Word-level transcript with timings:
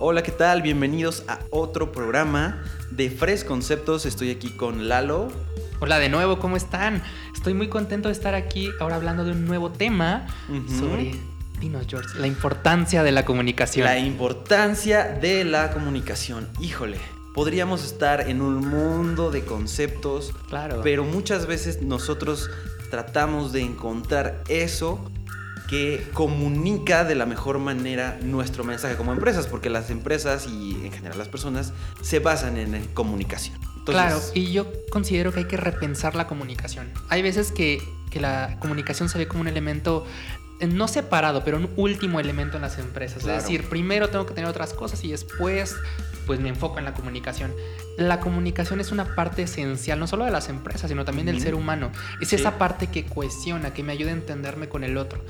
Hola, 0.00 0.24
¿qué 0.24 0.32
tal? 0.32 0.60
Bienvenidos 0.60 1.22
a 1.28 1.38
otro 1.50 1.92
programa 1.92 2.64
de 2.90 3.10
Fresh 3.10 3.44
Conceptos. 3.44 4.06
Estoy 4.06 4.30
aquí 4.30 4.50
con 4.50 4.88
Lalo. 4.88 5.28
Hola 5.78 6.00
de 6.00 6.08
nuevo, 6.08 6.40
¿cómo 6.40 6.56
están? 6.56 7.00
Estoy 7.32 7.54
muy 7.54 7.68
contento 7.68 8.08
de 8.08 8.12
estar 8.12 8.34
aquí 8.34 8.70
ahora 8.80 8.96
hablando 8.96 9.24
de 9.24 9.30
un 9.30 9.46
nuevo 9.46 9.70
tema 9.70 10.26
sobre, 10.80 11.14
dinos 11.60 11.86
George, 11.88 12.18
la 12.18 12.26
importancia 12.26 13.04
de 13.04 13.12
la 13.12 13.24
comunicación. 13.24 13.84
La 13.84 13.96
importancia 13.96 15.04
de 15.04 15.44
la 15.44 15.70
comunicación. 15.70 16.48
Híjole, 16.60 16.98
podríamos 17.32 17.84
estar 17.84 18.28
en 18.28 18.42
un 18.42 18.66
mundo 18.66 19.30
de 19.30 19.44
conceptos, 19.44 20.32
claro. 20.48 20.80
pero 20.82 21.04
muchas 21.04 21.46
veces 21.46 21.82
nosotros 21.82 22.50
tratamos 22.90 23.52
de 23.52 23.60
encontrar 23.60 24.42
eso 24.48 25.08
que 25.68 26.08
comunica 26.12 27.04
de 27.04 27.14
la 27.14 27.26
mejor 27.26 27.58
manera 27.58 28.18
nuestro 28.22 28.64
mensaje 28.64 28.96
como 28.96 29.12
empresas, 29.12 29.46
porque 29.46 29.70
las 29.70 29.90
empresas 29.90 30.46
y 30.46 30.72
en 30.84 30.92
general 30.92 31.18
las 31.18 31.28
personas 31.28 31.72
se 32.02 32.18
basan 32.18 32.56
en, 32.56 32.74
en 32.74 32.84
comunicación. 32.88 33.56
Entonces, 33.78 34.02
claro, 34.02 34.20
y 34.34 34.52
yo 34.52 34.66
considero 34.90 35.32
que 35.32 35.40
hay 35.40 35.46
que 35.46 35.58
repensar 35.58 36.14
la 36.14 36.26
comunicación. 36.26 36.90
Hay 37.10 37.20
veces 37.22 37.52
que, 37.52 37.82
que 38.10 38.20
la 38.20 38.56
comunicación 38.58 39.08
se 39.08 39.18
ve 39.18 39.28
como 39.28 39.42
un 39.42 39.48
elemento 39.48 40.06
eh, 40.60 40.66
no 40.66 40.88
separado, 40.88 41.44
pero 41.44 41.58
un 41.58 41.68
último 41.76 42.20
elemento 42.20 42.56
en 42.56 42.62
las 42.62 42.78
empresas. 42.78 43.22
Claro. 43.22 43.38
Es 43.38 43.44
decir, 43.44 43.68
primero 43.68 44.08
tengo 44.08 44.24
que 44.24 44.34
tener 44.34 44.48
otras 44.48 44.72
cosas 44.72 45.02
y 45.04 45.10
después 45.10 45.76
pues 46.26 46.40
me 46.40 46.48
enfoco 46.48 46.78
en 46.78 46.84
la 46.84 46.94
comunicación. 46.94 47.52
La 47.96 48.18
comunicación 48.20 48.80
es 48.80 48.90
una 48.90 49.14
parte 49.14 49.42
esencial 49.42 49.98
no 50.00 50.06
solo 50.06 50.24
de 50.24 50.30
las 50.30 50.48
empresas, 50.48 50.90
sino 50.90 51.04
también 51.04 51.26
del 51.26 51.40
ser 51.40 51.54
humano. 51.54 51.90
Es 52.20 52.28
Sí. 52.28 52.36
esa 52.36 52.58
parte 52.58 52.88
que 52.88 53.04
cohesiona, 53.04 53.72
que 53.72 53.82
me 53.82 53.92
ayuda 53.92 54.10
a 54.10 54.14
entenderme 54.14 54.68
con 54.68 54.82
el 54.84 54.96
otro. 54.96 55.20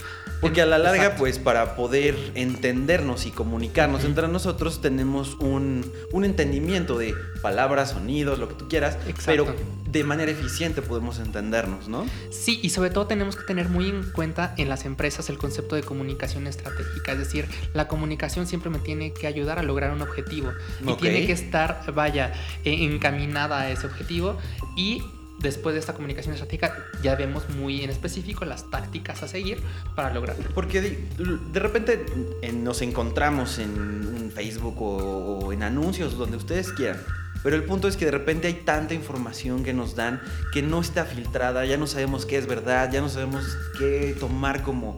Porque 0.41 0.62
a 0.62 0.66
la 0.66 0.79
larga, 0.79 1.02
Exacto. 1.05 1.19
pues 1.21 1.38
para 1.38 1.77
poder 1.77 2.16
entendernos 2.35 3.27
y 3.27 3.30
comunicarnos 3.30 4.05
entre 4.05 4.29
nosotros, 4.29 4.80
tenemos 4.80 5.35
un, 5.41 5.91
un 6.13 6.24
entendimiento 6.24 6.99
de 6.99 7.15
palabras, 7.43 7.90
sonidos, 7.90 8.38
lo 8.38 8.49
que 8.49 8.55
tú 8.55 8.68
quieras, 8.68 8.96
Exacto. 9.07 9.24
pero 9.27 9.46
de 9.90 10.02
manera 10.05 10.33
eficiente 10.33 10.83
podemos 10.83 11.18
entendernos, 11.21 11.88
¿no? 11.88 12.05
Sí, 12.30 12.59
y 12.63 12.71
sobre 12.71 12.90
todo 12.90 13.07
tenemos 13.07 13.37
que 13.37 13.45
tener 13.45 13.68
muy 13.68 13.88
en 13.88 14.02
cuenta 14.11 14.52
en 14.57 14.68
las 14.68 14.85
empresas 14.87 15.29
el 15.30 15.38
concepto 15.38 15.77
de 15.77 15.83
comunicación 15.85 16.46
estratégica. 16.49 17.13
Es 17.13 17.18
decir, 17.18 17.46
la 17.74 17.87
comunicación 17.87 18.46
siempre 18.49 18.71
me 18.71 18.80
tiene 18.80 19.13
que 19.13 19.27
ayudar 19.29 19.59
a 19.59 19.63
lograr 19.63 19.93
un 19.93 20.02
objetivo. 20.02 20.52
Y 20.87 20.95
tiene 20.96 21.27
que 21.27 21.32
estar, 21.32 21.82
vaya, 21.95 22.32
eh, 22.65 22.85
encaminada 22.85 23.60
a 23.60 23.71
ese 23.71 23.87
objetivo. 23.87 24.38
Y 24.77 25.02
después 25.38 25.74
de 25.74 25.80
esta 25.80 25.95
comunicación 25.95 26.32
estratégica 26.35 26.77
ya 27.02 27.16
vemos 27.16 27.49
muy 27.51 27.82
en 27.82 27.90
específico 27.90 28.45
las 28.45 28.71
tácticas 28.71 29.23
a 29.23 29.29
seguir 29.29 29.62
para 29.95 30.12
lograrlo. 30.12 30.45
Porque 30.55 30.80
de, 30.80 31.09
de 31.52 31.60
repente 31.60 32.07
nos 32.52 32.82
encontramos 32.82 33.59
en 33.59 34.30
Facebook 34.35 34.80
o, 34.80 35.38
o 35.38 35.52
en 35.52 35.62
anuncios, 35.62 36.16
donde 36.16 36.37
ustedes 36.37 36.73
quieran. 36.73 37.01
Pero 37.45 37.57
el 37.57 37.65
punto 37.65 37.88
es 37.88 37.99
que 37.99 38.07
de 38.07 38.10
repente 38.10 38.46
hay 38.46 38.55
tanta 38.55 38.95
información 38.95 39.65
que 39.65 39.74
nos 39.74 39.95
dan 39.95 40.23
que 40.51 40.62
no 40.62 40.80
está 40.80 41.05
filtrada, 41.05 41.66
ya 41.66 41.77
no 41.77 41.87
sabemos 41.87 42.24
qué 42.24 42.38
es 42.38 42.46
verdad, 42.46 42.90
ya 42.90 43.02
no 43.02 43.10
sabemos 43.10 43.45
qué 43.79 44.16
tomar 44.18 44.62
como 44.62 44.96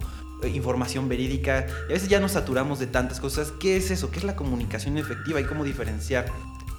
información 0.48 1.08
verídica 1.08 1.66
y 1.88 1.92
a 1.92 1.94
veces 1.94 2.08
ya 2.08 2.20
nos 2.20 2.32
saturamos 2.32 2.78
de 2.78 2.86
tantas 2.86 3.20
cosas. 3.20 3.52
¿Qué 3.58 3.76
es 3.76 3.90
eso? 3.90 4.10
¿Qué 4.10 4.18
es 4.18 4.24
la 4.24 4.36
comunicación 4.36 4.98
efectiva 4.98 5.40
y 5.40 5.44
cómo 5.44 5.64
diferenciar 5.64 6.26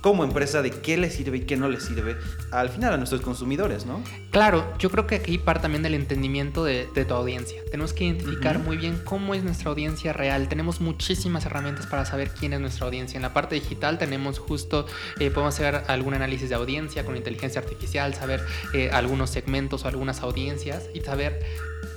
como 0.07 0.23
empresa 0.23 0.61
de 0.61 0.71
qué 0.71 0.95
le 0.95 1.09
sirve 1.09 1.39
y 1.39 1.41
qué 1.41 1.57
no 1.57 1.67
le 1.67 1.81
sirve 1.81 2.15
al 2.51 2.69
final 2.69 2.93
a 2.93 2.97
nuestros 2.97 3.19
consumidores, 3.19 3.85
¿no? 3.85 4.01
Claro, 4.31 4.73
yo 4.79 4.89
creo 4.89 5.05
que 5.05 5.15
aquí 5.15 5.37
parte 5.37 5.63
también 5.63 5.83
del 5.83 5.95
entendimiento 5.95 6.63
de, 6.63 6.87
de 6.95 7.03
tu 7.03 7.13
audiencia. 7.13 7.59
Tenemos 7.69 7.91
que 7.91 8.05
identificar 8.05 8.57
muy 8.59 8.77
bien 8.77 9.01
cómo 9.03 9.33
es 9.33 9.43
nuestra 9.43 9.69
audiencia 9.69 10.13
real. 10.13 10.47
Tenemos 10.47 10.79
muchísimas 10.79 11.45
herramientas 11.45 11.87
para 11.87 12.05
saber 12.05 12.29
quién 12.29 12.53
es 12.53 12.61
nuestra 12.61 12.85
audiencia. 12.85 13.17
En 13.17 13.21
la 13.21 13.33
parte 13.33 13.55
digital 13.55 13.97
tenemos 13.97 14.39
justo, 14.39 14.85
eh, 15.19 15.29
podemos 15.29 15.53
hacer 15.55 15.83
algún 15.87 16.13
análisis 16.13 16.47
de 16.47 16.55
audiencia 16.55 17.03
con 17.03 17.17
inteligencia 17.17 17.59
artificial, 17.59 18.13
saber 18.13 18.45
eh, 18.73 18.89
algunos 18.93 19.29
segmentos 19.29 19.83
o 19.83 19.89
algunas 19.89 20.21
audiencias 20.21 20.85
y 20.93 21.01
saber 21.01 21.43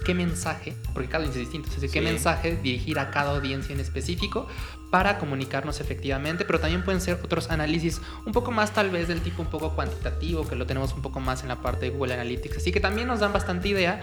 qué 0.05 0.15
mensaje, 0.15 0.75
porque 0.95 1.09
cada 1.09 1.19
audiencia 1.25 1.43
es 1.43 1.49
distinto, 1.49 1.69
es 1.69 1.75
decir, 1.81 1.91
qué 1.93 2.01
Sí. 2.01 2.13
mensaje 2.13 2.57
dirigir 2.61 2.99
a 2.99 3.13
cada 3.13 3.37
audiencia 3.37 3.73
en 3.73 3.81
específico 3.81 4.49
para 4.91 5.19
comunicarnos 5.19 5.81
efectivamente, 5.81 6.45
pero 6.45 6.59
también 6.59 6.85
pueden 6.85 7.01
ser 7.01 7.19
otros 7.23 7.51
análisis 7.51 8.01
un 8.27 8.33
poco 8.33 8.51
más 8.51 8.73
tal 8.73 8.91
vez 8.91 9.09
del 9.09 9.21
tipo 9.21 9.43
un 9.43 9.49
poco 9.49 9.75
cuantitativo, 9.75 10.47
que 10.47 10.57
lo 10.57 10.67
tenemos 10.67 10.93
un 10.93 11.03
poco 11.03 11.21
más 11.21 11.43
en 11.43 11.49
la 11.49 11.63
parte 11.63 11.87
de 11.87 11.91
Google 11.91 12.15
Analytics, 12.15 12.59
así 12.59 12.73
que 12.73 12.81
también 12.81 13.07
nos 13.07 13.21
dan 13.21 13.33
bastante 13.33 13.69
idea 13.69 14.01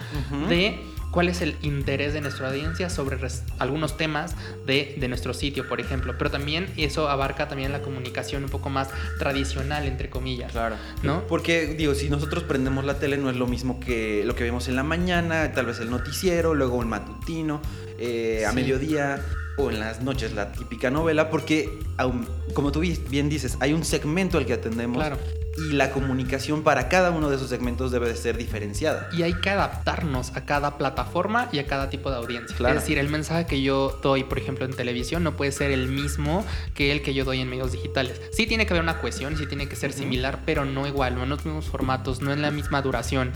de 0.48 0.80
cuál 1.12 1.30
es 1.30 1.42
el 1.42 1.56
interés 1.62 2.14
de 2.14 2.22
nuestra 2.22 2.50
audiencia 2.50 2.90
sobre 2.90 3.18
algunos 3.60 3.98
temas 3.98 4.36
de, 4.66 4.96
de 4.98 5.08
nuestro 5.08 5.34
sitio, 5.34 5.68
por 5.68 5.80
ejemplo, 5.80 6.16
pero 6.18 6.32
también 6.32 6.68
eso 6.78 7.10
abarca 7.10 7.48
también 7.48 7.72
la 7.72 7.82
comunicación 7.82 8.44
un 8.44 8.50
poco 8.50 8.70
más 8.70 8.90
tradicional, 9.20 9.86
entre 9.86 10.10
comillas. 10.10 10.52
Claro. 10.52 10.76
¿No? 11.04 11.26
Porque, 11.28 11.76
digo, 11.78 11.96
si 11.96 12.10
nosotros 12.10 12.44
prendemos 12.44 12.86
la 12.86 13.00
tele, 13.00 13.18
no 13.18 13.30
es 13.30 13.36
lo 13.36 13.48
mismo 13.48 13.80
que 13.80 14.24
lo 14.26 14.36
que 14.36 14.44
vemos 14.44 14.68
en 14.68 14.76
la 14.76 14.84
mañana, 14.84 15.52
tal 15.54 15.66
vez 15.66 15.80
el 15.80 15.90
noticiero, 15.90 16.54
luego 16.54 16.82
el 16.82 16.88
matutino, 16.88 17.62
eh, 17.98 18.46
a 18.48 18.52
mediodía 18.52 19.20
o 19.58 19.72
en 19.72 19.80
las 19.80 20.02
noches 20.02 20.34
la 20.34 20.52
típica 20.52 20.90
novela, 20.92 21.30
porque, 21.30 21.80
como 22.54 22.72
tú 22.72 22.82
bi- 22.82 23.00
bien 23.10 23.28
dices, 23.30 23.58
hay 23.60 23.74
un 23.74 23.84
segmento 23.84 24.38
al 24.38 24.46
que 24.46 24.54
atendemos 24.54 24.98
Claro. 24.98 25.18
y 25.58 25.74
la 25.74 25.90
comunicación 25.90 26.62
para 26.62 26.88
cada 26.90 27.10
uno 27.10 27.30
de 27.32 27.36
esos 27.38 27.50
segmentos 27.50 27.90
debe 27.92 28.08
de 28.08 28.16
ser 28.16 28.38
diferenciada. 28.38 29.10
Y 29.18 29.24
hay 29.24 29.34
que 29.34 29.50
adaptarnos 29.50 30.36
a 30.36 30.46
cada 30.46 30.78
plataforma 30.78 31.50
y 31.52 31.58
a 31.58 31.66
cada 31.66 31.90
tipo 31.90 32.12
de 32.12 32.18
audiencia. 32.18 32.56
Claro. 32.56 32.76
Es 32.76 32.84
decir, 32.84 33.00
el 33.00 33.10
mensaje 33.10 33.48
que 33.48 33.64
yo 33.64 34.00
doy, 34.04 34.24
por 34.24 34.38
ejemplo, 34.38 34.66
en 34.66 34.74
televisión 34.76 35.24
no 35.24 35.36
puede 35.36 35.52
ser 35.52 35.72
el 35.72 35.88
mismo 35.88 36.46
que 36.76 36.92
el 36.92 37.02
que 37.02 37.16
yo 37.16 37.26
doy 37.26 37.42
en 37.42 37.50
medios 37.50 37.72
digitales. 37.72 38.22
Sí 38.32 38.46
tiene 38.46 38.68
que 38.68 38.74
haber 38.74 38.84
una 38.84 39.02
cohesión, 39.02 39.36
sí 39.38 39.48
tiene 39.48 39.68
que 39.68 39.76
ser 39.76 39.92
similar, 39.94 40.42
pero 40.46 40.64
no 40.66 40.86
igual, 40.86 41.16
no 41.16 41.24
en 41.24 41.30
los 41.30 41.44
mismos 41.44 41.66
formatos, 41.66 42.22
no 42.22 42.32
en 42.32 42.44
la 42.44 42.52
misma 42.52 42.84
duración. 42.84 43.32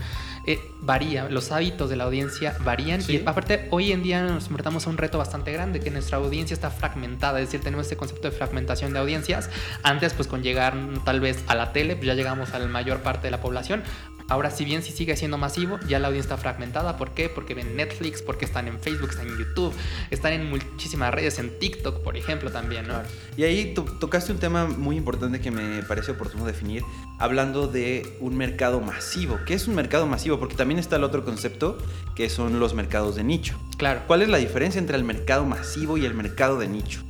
Eh, 0.46 0.72
varía, 0.80 1.28
los 1.28 1.52
hábitos 1.52 1.88
de 1.88 1.96
la 1.96 2.04
audiencia 2.04 2.56
varían 2.64 3.00
Sí. 3.00 3.18
y 3.18 3.22
aparte 3.24 3.68
hoy 3.70 3.92
en 3.92 4.02
día 4.02 4.22
nos 4.22 4.48
enfrentamos 4.48 4.86
a 4.86 4.90
un 4.90 4.98
reto 4.98 5.16
bastante 5.18 5.52
grande, 5.52 5.78
que 5.80 5.90
nuestra 5.90 6.18
audiencia 6.18 6.54
está 6.54 6.70
fragmentada, 6.70 7.38
es 7.40 7.46
decir, 7.46 7.60
tenemos 7.60 7.86
este 7.86 7.96
concepto 7.96 8.28
de 8.28 8.36
fragmentación 8.36 8.92
de 8.92 8.98
audiencias. 8.98 9.50
Antes, 9.84 10.14
pues 10.14 10.26
con 10.26 10.42
llegar 10.42 10.74
mm, 10.74 11.04
tal 11.04 11.20
vez 11.20 11.44
a 11.46 11.54
la 11.54 11.72
tele, 11.72 11.94
pues 11.94 12.06
ya 12.06 12.14
llegamos 12.14 12.54
a 12.54 12.58
la 12.58 12.66
mayor 12.66 13.02
parte 13.02 13.28
de 13.28 13.30
la 13.30 13.40
población. 13.40 13.84
Ahora, 14.32 14.50
si 14.50 14.64
bien 14.64 14.82
si 14.82 14.92
sigue 14.92 15.14
siendo 15.14 15.36
masivo, 15.36 15.78
ya 15.86 15.98
la 15.98 16.08
audiencia 16.08 16.32
está 16.32 16.40
fragmentada. 16.42 16.96
¿Por 16.96 17.10
qué? 17.10 17.28
Porque 17.28 17.52
ven 17.52 17.76
Netflix, 17.76 18.22
porque 18.22 18.46
están 18.46 18.66
en 18.66 18.80
Facebook, 18.80 19.10
están 19.10 19.28
en 19.28 19.36
YouTube, 19.36 19.74
están 20.10 20.32
en 20.32 20.48
muchísimas 20.48 21.12
redes, 21.12 21.38
en 21.38 21.58
TikTok, 21.58 22.02
por 22.02 22.16
ejemplo, 22.16 22.50
también, 22.50 22.88
¿no? 22.88 22.94
Y 23.36 23.42
ahí 23.42 23.74
to- 23.74 23.84
tocaste 23.84 24.32
un 24.32 24.38
tema 24.38 24.64
muy 24.64 24.96
importante 24.96 25.38
que 25.42 25.50
me 25.50 25.82
parece 25.82 26.12
oportuno 26.12 26.46
definir, 26.46 26.82
hablando 27.18 27.66
de 27.66 28.16
un 28.20 28.34
mercado 28.34 28.80
masivo. 28.80 29.38
¿Qué 29.44 29.52
es 29.52 29.68
un 29.68 29.74
mercado 29.74 30.06
masivo? 30.06 30.38
Porque 30.38 30.54
también 30.54 30.80
está 30.80 30.96
el 30.96 31.04
otro 31.04 31.26
concepto, 31.26 31.76
que 32.16 32.30
son 32.30 32.58
los 32.58 32.72
mercados 32.72 33.14
de 33.16 33.24
nicho. 33.24 33.58
Claro. 33.76 34.00
¿Cuál 34.06 34.22
es 34.22 34.30
la 34.30 34.38
diferencia 34.38 34.78
entre 34.78 34.96
el 34.96 35.04
mercado 35.04 35.44
masivo 35.44 35.98
y 35.98 36.06
el 36.06 36.14
mercado 36.14 36.58
de 36.58 36.68
nicho? 36.68 37.02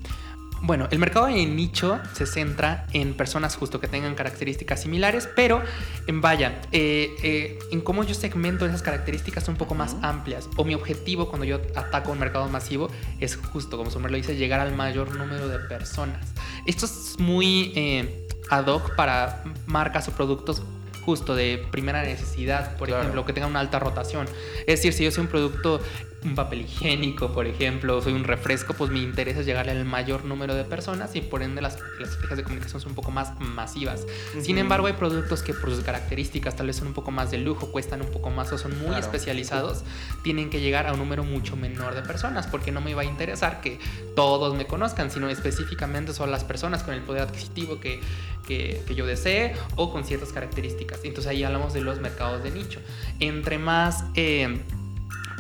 Bueno, 0.65 0.87
el 0.93 1.01
mercado 1.01 1.27
de 1.27 1.45
nicho 1.45 1.99
se 2.13 2.25
centra 2.25 2.87
en 2.93 3.15
personas 3.15 3.57
justo 3.57 3.81
que 3.81 3.89
tengan 3.89 4.15
características 4.15 4.81
similares, 4.83 5.29
pero 5.35 5.61
en 6.07 6.21
vaya, 6.21 6.61
eh, 6.71 7.17
eh, 7.25 7.59
en 7.73 7.81
cómo 7.81 8.05
yo 8.05 8.15
segmento 8.15 8.65
esas 8.65 8.81
características 8.81 9.43
son 9.43 9.55
un 9.55 9.59
poco 9.59 9.75
más 9.75 9.97
amplias. 10.03 10.49
O 10.57 10.65
mi 10.65 10.75
objetivo 10.75 11.29
cuando 11.29 11.45
yo 11.45 11.61
ataco 11.75 12.13
un 12.13 12.21
mercado 12.21 12.49
masivo 12.49 12.89
es 13.19 13.35
justo, 13.37 13.77
como 13.77 13.91
su 13.91 13.97
nombre 13.97 14.13
lo 14.13 14.19
dice, 14.19 14.37
llegar 14.37 14.61
al 14.61 14.73
mayor 14.73 15.17
número 15.17 15.49
de 15.49 15.59
personas. 15.59 16.25
Esto 16.65 16.87
es 16.87 17.17
muy 17.19 17.73
eh, 17.75 18.29
ad 18.49 18.67
hoc 18.69 18.95
para 18.95 19.43
marcas 19.67 20.07
o 20.07 20.13
productos 20.13 20.63
justo 21.05 21.35
de 21.35 21.67
primera 21.73 22.03
necesidad, 22.05 22.77
por 22.77 22.87
Claro. 22.87 23.03
ejemplo, 23.03 23.27
que 23.27 23.33
tengan 23.33 23.51
una 23.51 23.59
alta 23.59 23.81
rotación. 23.81 24.27
Es 24.61 24.79
decir, 24.79 24.93
si 24.93 25.03
yo 25.03 25.11
soy 25.11 25.23
un 25.23 25.29
producto, 25.31 25.81
un 26.25 26.37
papel 26.37 26.61
higiénico, 26.63 27.33
por 27.33 27.47
ejemplo, 27.49 28.01
soy 28.01 28.13
un 28.13 28.23
refresco, 28.23 28.75
pues 28.75 28.91
mi 28.91 29.03
interés 29.03 29.37
es 29.37 29.45
llegarle 29.45 29.73
al 29.73 29.85
mayor 29.85 30.25
número 30.25 30.55
de 30.55 30.63
personas 30.65 31.17
y 31.17 31.21
por 31.21 31.43
ende 31.43 31.61
las, 31.61 31.79
las 31.99 32.11
estrategias 32.11 32.37
de 32.37 32.45
comunicación 32.45 32.81
son 32.81 32.91
un 32.91 32.95
poco 32.95 33.11
más 33.11 33.33
masivas. 33.41 34.07
Sin 34.41 34.57
Ujú. 34.57 34.61
embargo, 34.61 34.87
hay 34.87 34.93
productos 34.93 35.43
que 35.43 35.53
por 35.53 35.71
sus 35.71 35.83
características 35.83 36.55
tal 36.55 36.69
vez 36.69 36.77
son 36.77 36.87
un 36.89 36.95
poco 36.95 37.11
más 37.11 37.31
de 37.33 37.39
lujo, 37.39 37.73
cuestan 37.73 38.03
un 38.03 38.11
poco 38.13 38.31
más 38.31 38.53
o 38.53 38.59
son 38.59 38.71
muy 38.79 38.89
Claro. 38.91 39.03
especializados, 39.05 39.83
tienen 40.23 40.49
que 40.49 40.61
llegar 40.61 40.87
a 40.87 40.93
un 40.93 41.01
número 41.01 41.25
mucho 41.25 41.57
menor 41.57 41.95
de 41.95 42.03
personas, 42.03 42.47
porque 42.47 42.71
no 42.71 42.81
me 42.81 42.95
va 42.95 43.03
a 43.03 43.05
interesar 43.05 43.61
que 43.61 43.81
todos 44.15 44.55
me 44.55 44.65
conozcan, 44.67 45.11
sino 45.11 45.29
específicamente 45.29 46.13
son 46.15 46.31
las 46.31 46.45
personas 46.45 46.85
con 46.85 46.95
el 46.95 47.01
poder 47.03 47.23
adquisitivo 47.23 47.81
que, 47.81 48.01
que, 48.47 48.81
que 48.87 48.95
yo 48.95 49.07
desee 49.07 49.55
o 49.75 49.93
con 49.93 50.05
ciertas 50.05 50.33
características. 50.33 51.01
Entonces 51.03 51.31
ahí 51.31 51.43
hablamos 51.43 51.73
de 51.73 51.81
los 51.81 51.99
mercados 51.99 52.45
de 52.45 52.53
nicho. 52.53 52.81
Entre 53.19 53.59
más, 53.59 54.05
eh, 54.15 54.61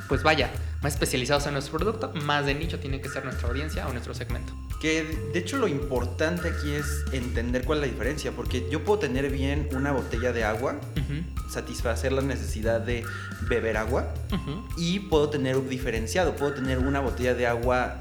pues 0.09 0.23
vaya, 0.25 0.51
más 0.83 0.95
especializados 0.95 1.47
en 1.47 1.53
nuestro 1.53 1.79
producto, 1.79 2.13
más 2.25 2.45
de 2.47 2.55
nicho 2.55 2.79
tiene 2.81 3.01
que 3.01 3.09
ser 3.09 3.25
nuestra 3.25 3.49
audiencia 3.49 3.87
o 3.89 3.93
nuestro 3.93 4.15
segmento. 4.15 4.53
Que 4.81 5.05
de 5.33 5.39
hecho 5.39 5.59
lo 5.59 5.69
importante 5.69 6.49
aquí 6.49 6.73
es 6.73 7.05
entender 7.13 7.65
cuál 7.65 7.79
es 7.79 7.87
la 7.87 7.93
diferencia, 7.93 8.33
porque 8.33 8.67
yo 8.71 8.83
puedo 8.85 8.99
tener 8.99 9.31
bien 9.31 9.69
una 9.73 9.93
botella 9.93 10.33
de 10.33 10.43
agua, 10.45 10.81
satisfacer 11.49 12.13
la 12.13 12.23
necesidad 12.23 12.81
de 12.81 13.05
beber 13.43 13.77
agua, 13.77 14.13
y 14.77 14.99
puedo 15.01 15.29
tener 15.31 15.57
un 15.57 15.69
diferenciado, 15.69 16.35
puedo 16.35 16.55
tener 16.55 16.79
una 16.79 16.99
botella 17.01 17.35
de 17.35 17.47
agua 17.47 18.01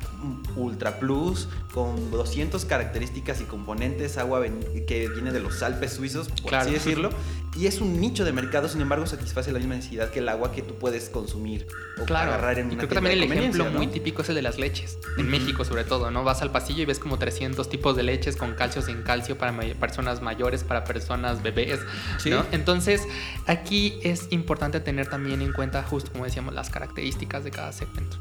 Ultra 0.55 0.99
Plus 0.99 1.47
con 1.73 2.09
200 2.11 2.65
características 2.65 3.41
y 3.41 3.43
componentes, 3.43 4.17
agua 4.17 4.43
que 4.87 5.07
viene 5.09 5.31
de 5.31 5.39
los 5.39 5.61
Alpes 5.61 5.93
suizos, 5.93 6.29
por 6.29 6.49
Claro. 6.49 6.65
así 6.65 6.73
decirlo, 6.73 7.09
y 7.57 7.67
es 7.67 7.81
un 7.81 7.99
nicho 7.99 8.23
de 8.23 8.31
mercado, 8.31 8.69
sin 8.69 8.79
embargo 8.81 9.05
satisface 9.05 9.51
la 9.51 9.59
misma 9.59 9.75
necesidad 9.75 10.09
que 10.09 10.19
el 10.19 10.29
agua 10.29 10.51
que 10.53 10.61
tú 10.61 10.75
puedes 10.75 11.09
consumir 11.09 11.67
o 12.01 12.05
Claro, 12.05 12.31
agarrar 12.31 12.59
en 12.59 12.67
y 12.67 12.73
una 12.73 12.77
creo 12.77 12.89
que 12.89 12.95
también 12.95 13.17
el 13.17 13.23
ejemplo 13.31 13.65
muy 13.71 13.87
típico 13.87 14.21
es 14.21 14.29
el 14.29 14.35
de 14.35 14.41
las 14.41 14.57
leches, 14.57 14.97
en. 15.17 15.29
México 15.29 15.65
sobre 15.65 15.83
todo, 15.83 16.11
¿no? 16.11 16.23
Vas 16.23 16.41
al 16.41 16.51
pasillo 16.51 16.81
y 16.81 16.85
ves 16.85 16.99
como 16.99 17.17
300 17.19 17.67
tipos 17.69 17.95
de 17.97 18.03
leches 18.03 18.37
con 18.37 18.53
calcio, 18.55 18.81
sin 18.81 19.03
calcio, 19.03 19.37
para 19.37 19.51
may- 19.51 19.73
personas 19.73 20.21
mayores, 20.21 20.63
para 20.63 20.83
personas 20.85 21.43
bebés, 21.43 21.79
Sí. 22.19 22.29
¿no? 22.29 22.45
Entonces, 22.51 23.01
aquí 23.47 23.99
es 24.03 24.27
importante 24.31 24.79
tener 24.79 25.07
también 25.07 25.41
en 25.41 25.51
cuenta, 25.51 25.83
justo 25.83 26.11
como 26.11 26.23
decíamos, 26.25 26.53
las 26.53 26.69
características 26.69 27.43
de 27.43 27.51
cada 27.51 27.71
segmento. 27.73 28.17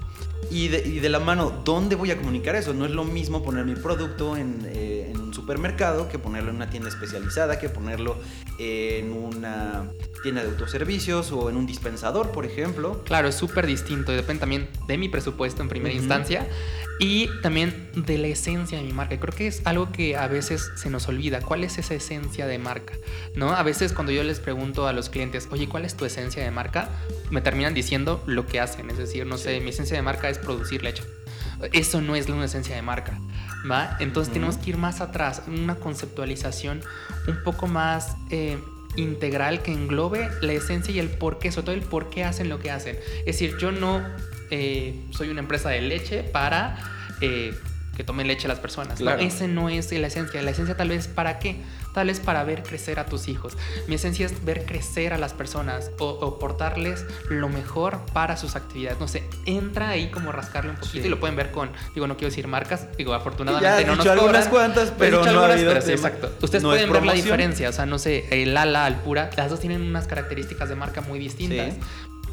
Y 0.50 0.68
de, 0.68 0.78
y 0.86 1.00
de 1.00 1.08
la 1.08 1.20
mano, 1.20 1.62
¿dónde 1.64 1.94
voy 1.96 2.10
a 2.10 2.16
comunicar 2.16 2.56
eso? 2.56 2.74
No 2.74 2.84
es 2.84 2.90
lo 2.90 3.04
mismo 3.04 3.42
poner 3.42 3.64
mi 3.64 3.74
producto 3.74 4.36
en, 4.36 4.66
eh, 4.66 5.10
en 5.10 5.20
un 5.20 5.34
supermercado 5.34 6.08
que 6.08 6.18
ponerlo 6.18 6.50
en 6.50 6.56
una 6.56 6.70
tienda 6.70 6.88
especializada, 6.88 7.58
que 7.58 7.68
ponerlo 7.68 8.16
en 8.58 9.12
una 9.12 9.90
tienda 10.22 10.42
de 10.42 10.50
autoservicios 10.50 11.30
o 11.32 11.50
en 11.50 11.56
un 11.56 11.66
dispensador, 11.66 12.30
por 12.30 12.46
ejemplo. 12.46 13.02
Claro, 13.04 13.28
es 13.28 13.36
súper 13.36 13.66
distinto 13.66 14.12
y 14.12 14.16
depende 14.16 14.40
también 14.40 14.68
de 14.86 14.98
mi 14.98 15.08
presupuesto 15.08 15.62
en 15.62 15.68
primera 15.68 15.94
instancia 15.94 16.46
y 17.00 17.28
también 17.40 17.88
de 17.94 18.18
la 18.18 18.26
esencia 18.26 18.76
de 18.76 18.84
mi 18.84 18.92
marca. 18.92 19.18
Creo 19.18 19.34
que 19.34 19.46
es 19.46 19.62
algo 19.64 19.90
que 19.90 20.16
a 20.16 20.28
veces 20.28 20.70
se 20.76 20.90
nos 20.90 21.08
olvida. 21.08 21.40
¿Cuál 21.40 21.64
es 21.64 21.78
esa 21.78 21.94
esencia 21.94 22.46
de 22.46 22.58
marca? 22.58 22.92
¿No? 23.34 23.52
A 23.52 23.62
veces 23.62 23.94
cuando 23.94 24.12
yo 24.12 24.22
les 24.22 24.38
pregunto 24.38 24.86
a 24.86 24.92
los 24.92 25.08
clientes, 25.08 25.48
oye, 25.50 25.66
¿cuál 25.66 25.86
es 25.86 25.96
tu 25.96 26.04
esencia 26.04 26.44
de 26.44 26.50
marca? 26.50 26.90
Me 27.30 27.40
terminan 27.40 27.72
diciendo 27.72 28.22
lo 28.26 28.46
que 28.46 28.60
hacen. 28.60 28.90
Es 28.90 28.98
decir, 28.98 29.24
no 29.24 29.38
sé, 29.38 29.60
mi 29.60 29.70
esencia 29.70 29.96
de 29.96 30.02
marca 30.02 30.28
es 30.28 30.38
producir 30.38 30.82
leche. 30.82 31.02
Eso 31.72 32.02
no 32.02 32.16
es 32.16 32.28
una 32.28 32.44
esencia 32.44 32.76
de 32.76 32.82
marca, 32.82 33.18
¿va? 33.70 33.96
Entonces 33.98 34.32
tenemos 34.32 34.58
que 34.58 34.70
ir 34.70 34.76
más 34.76 35.00
atrás, 35.00 35.42
una 35.46 35.74
conceptualización 35.76 36.80
un 37.28 37.42
poco 37.42 37.66
más 37.66 38.16
eh, 38.30 38.58
integral 38.96 39.62
que 39.62 39.72
englobe 39.72 40.30
la 40.40 40.52
esencia 40.52 40.94
y 40.94 40.98
el 40.98 41.10
por 41.10 41.38
qué, 41.38 41.52
sobre 41.52 41.64
todo 41.64 41.74
el 41.74 41.82
por 41.82 42.08
qué 42.08 42.24
hacen 42.24 42.48
lo 42.48 42.60
que 42.60 42.70
hacen. 42.70 42.98
Es 43.20 43.38
decir, 43.38 43.56
yo 43.58 43.72
no 43.72 44.02
eh, 44.50 44.94
soy 45.10 45.28
una 45.28 45.40
empresa 45.40 45.70
de 45.70 45.80
leche 45.80 46.22
para 46.22 46.76
eh, 47.20 47.54
que 47.96 48.04
tomen 48.04 48.26
leche 48.26 48.48
las 48.48 48.58
personas. 48.58 48.98
¿no? 48.98 49.04
Claro. 49.04 49.20
Ese 49.20 49.46
no 49.46 49.68
es 49.68 49.92
la 49.92 50.06
esencia. 50.06 50.40
La 50.42 50.52
esencia 50.52 50.76
tal 50.76 50.88
vez 50.88 51.06
para 51.06 51.38
qué? 51.38 51.56
Tal 51.92 52.06
vez 52.06 52.20
para 52.20 52.44
ver 52.44 52.62
crecer 52.62 52.98
a 52.98 53.04
tus 53.04 53.28
hijos. 53.28 53.58
Mi 53.88 53.96
esencia 53.96 54.24
es 54.24 54.44
ver 54.44 54.64
crecer 54.64 55.12
a 55.12 55.18
las 55.18 55.34
personas 55.34 55.90
o, 55.98 56.38
portarles 56.38 57.04
lo 57.28 57.48
mejor 57.48 58.00
para 58.12 58.36
sus 58.36 58.56
actividades. 58.56 58.98
No 59.00 59.08
sé, 59.08 59.24
entra 59.44 59.90
ahí 59.90 60.08
como 60.10 60.32
rascarle 60.32 60.70
un 60.70 60.76
poquito 60.76 61.00
Sí. 61.02 61.06
y 61.06 61.10
lo 61.10 61.20
pueden 61.20 61.36
ver 61.36 61.50
con, 61.50 61.70
digo, 61.94 62.06
no 62.06 62.16
quiero 62.16 62.30
decir 62.30 62.46
marcas, 62.46 62.86
digo, 62.96 63.12
afortunadamente 63.12 63.84
no 63.84 63.96
nos 63.96 64.04
dicho 64.04 64.12
algunas 64.12 64.46
cobran. 64.46 64.72
cuantas, 64.72 64.94
pero 64.96 65.24
no 65.24 65.40
ha 65.42 65.52
habido 65.52 65.80
sí, 65.82 65.90
exacto. 65.90 66.32
Ustedes 66.40 66.62
No 66.62 66.72
es 66.72 66.78
pueden 66.78 66.92
ver 66.92 67.04
la 67.04 67.12
diferencia, 67.12 67.68
o 67.68 67.72
sea, 67.72 67.86
no 67.86 67.98
sé, 67.98 68.24
el 68.30 68.56
ala 68.56 68.86
al 68.86 69.00
pura, 69.00 69.28
las 69.36 69.50
dos 69.50 69.60
tienen 69.60 69.82
unas 69.82 70.06
características 70.06 70.68
de 70.68 70.76
marca 70.76 71.00
muy 71.00 71.18
distintas. 71.18 71.74
Sí. 71.74 71.80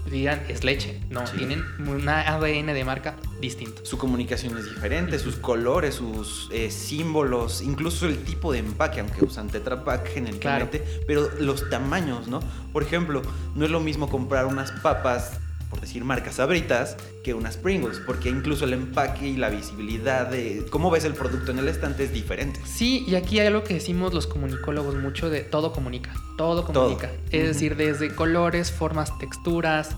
Dirán, 0.09 0.43
es 0.47 0.63
leche. 0.63 0.99
No, 1.09 1.25
Sí. 1.27 1.37
tienen 1.37 1.63
una 1.87 2.21
ADN 2.21 2.73
de 2.73 2.83
marca 2.85 3.15
distinto. 3.41 3.85
Su 3.85 3.97
comunicación 3.97 4.57
es 4.57 4.65
diferente, 4.65 5.19
sus 5.19 5.35
colores, 5.35 5.95
sus 5.95 6.49
eh, 6.51 6.71
símbolos, 6.71 7.61
incluso 7.61 8.07
el 8.07 8.17
tipo 8.23 8.51
de 8.51 8.59
empaque, 8.59 8.99
aunque 9.01 9.23
usan 9.25 9.49
Tetra 9.49 9.83
Pak 9.83 10.07
genéricamente, 10.13 10.83
pero 11.05 11.29
los 11.39 11.69
tamaños, 11.69 12.27
¿no? 12.27 12.39
Por 12.73 12.83
ejemplo, 12.83 13.21
no 13.55 13.65
es 13.65 13.71
lo 13.71 13.79
mismo 13.79 14.09
comprar 14.09 14.45
unas 14.45 14.71
papas, 14.71 15.39
por 15.69 15.81
decir 15.81 16.03
marcas 16.03 16.35
sabritas, 16.35 16.97
que 17.23 17.33
unas 17.33 17.57
Pringles, 17.57 17.99
porque 18.05 18.29
incluso 18.29 18.65
el 18.65 18.73
empaque 18.73 19.27
y 19.27 19.35
la 19.35 19.49
visibilidad 19.49 20.27
de 20.27 20.65
cómo 20.69 20.89
ves 20.89 21.03
el 21.05 21.13
producto 21.13 21.51
en 21.51 21.59
el 21.59 21.67
estante 21.67 22.05
es 22.05 22.13
diferente. 22.13 22.59
Sí, 22.65 23.03
y 23.07 23.15
aquí 23.15 23.39
hay 23.39 23.47
algo 23.47 23.63
que 23.63 23.73
decimos 23.75 24.13
los 24.13 24.27
comunicólogos 24.27 24.95
mucho 24.95 25.29
de 25.29 25.41
todo 25.41 25.73
comunica, 25.73 26.13
todo 26.37 26.65
comunica. 26.65 27.11
Es 27.31 27.47
decir, 27.47 27.75
desde 27.75 28.15
colores, 28.15 28.71
formas, 28.71 29.17
texturas, 29.19 29.95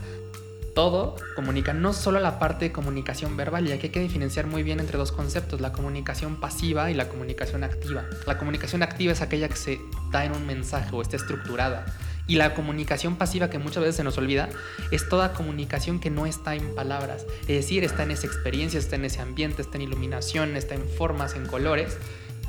todo 0.74 1.16
comunica, 1.36 1.74
no 1.74 1.94
solo 1.94 2.20
la 2.20 2.40
parte 2.40 2.66
de 2.66 2.72
comunicación 2.72 3.36
verbal, 3.36 3.68
y 3.68 3.72
aquí 3.72 3.88
hay 3.88 3.92
que 3.92 4.00
diferenciar 4.00 4.48
muy 4.48 4.64
bien 4.64 4.80
entre 4.80 4.98
dos 4.98 5.12
conceptos, 5.12 5.62
la 5.62 5.74
comunicación 5.74 6.40
pasiva 6.40 6.90
y 6.90 6.94
la 6.94 7.10
comunicación 7.10 7.64
activa. 7.64 8.06
La 8.26 8.38
comunicación 8.38 8.82
activa 8.82 9.12
es 9.12 9.22
aquella 9.22 9.50
que 9.50 9.58
se 9.58 9.82
da 10.12 10.26
en 10.26 10.32
un 10.32 10.48
mensaje 10.48 10.90
o 10.94 11.02
está 11.02 11.18
estructurada. 11.18 11.86
Y 12.30 12.36
la 12.36 12.54
comunicación 12.54 13.16
pasiva, 13.16 13.50
que 13.50 13.58
muchas 13.58 13.82
veces 13.82 13.96
se 13.98 14.04
nos 14.04 14.18
olvida, 14.18 14.50
es 14.92 15.10
toda 15.10 15.34
comunicación 15.34 16.00
que 16.00 16.10
no 16.12 16.26
está 16.28 16.56
en 16.56 16.76
palabras. 16.76 17.26
Es 17.42 17.48
decir, 17.48 17.84
está 17.84 18.04
en 18.04 18.12
esa 18.12 18.28
experiencia, 18.28 18.80
está 18.80 18.96
en 18.96 19.06
ese 19.06 19.20
ambiente, 19.20 19.62
está 19.64 19.78
en 19.78 19.82
iluminación, 19.84 20.56
está 20.56 20.76
en 20.76 20.88
formas, 20.88 21.36
en 21.36 21.48
colores, 21.48 21.98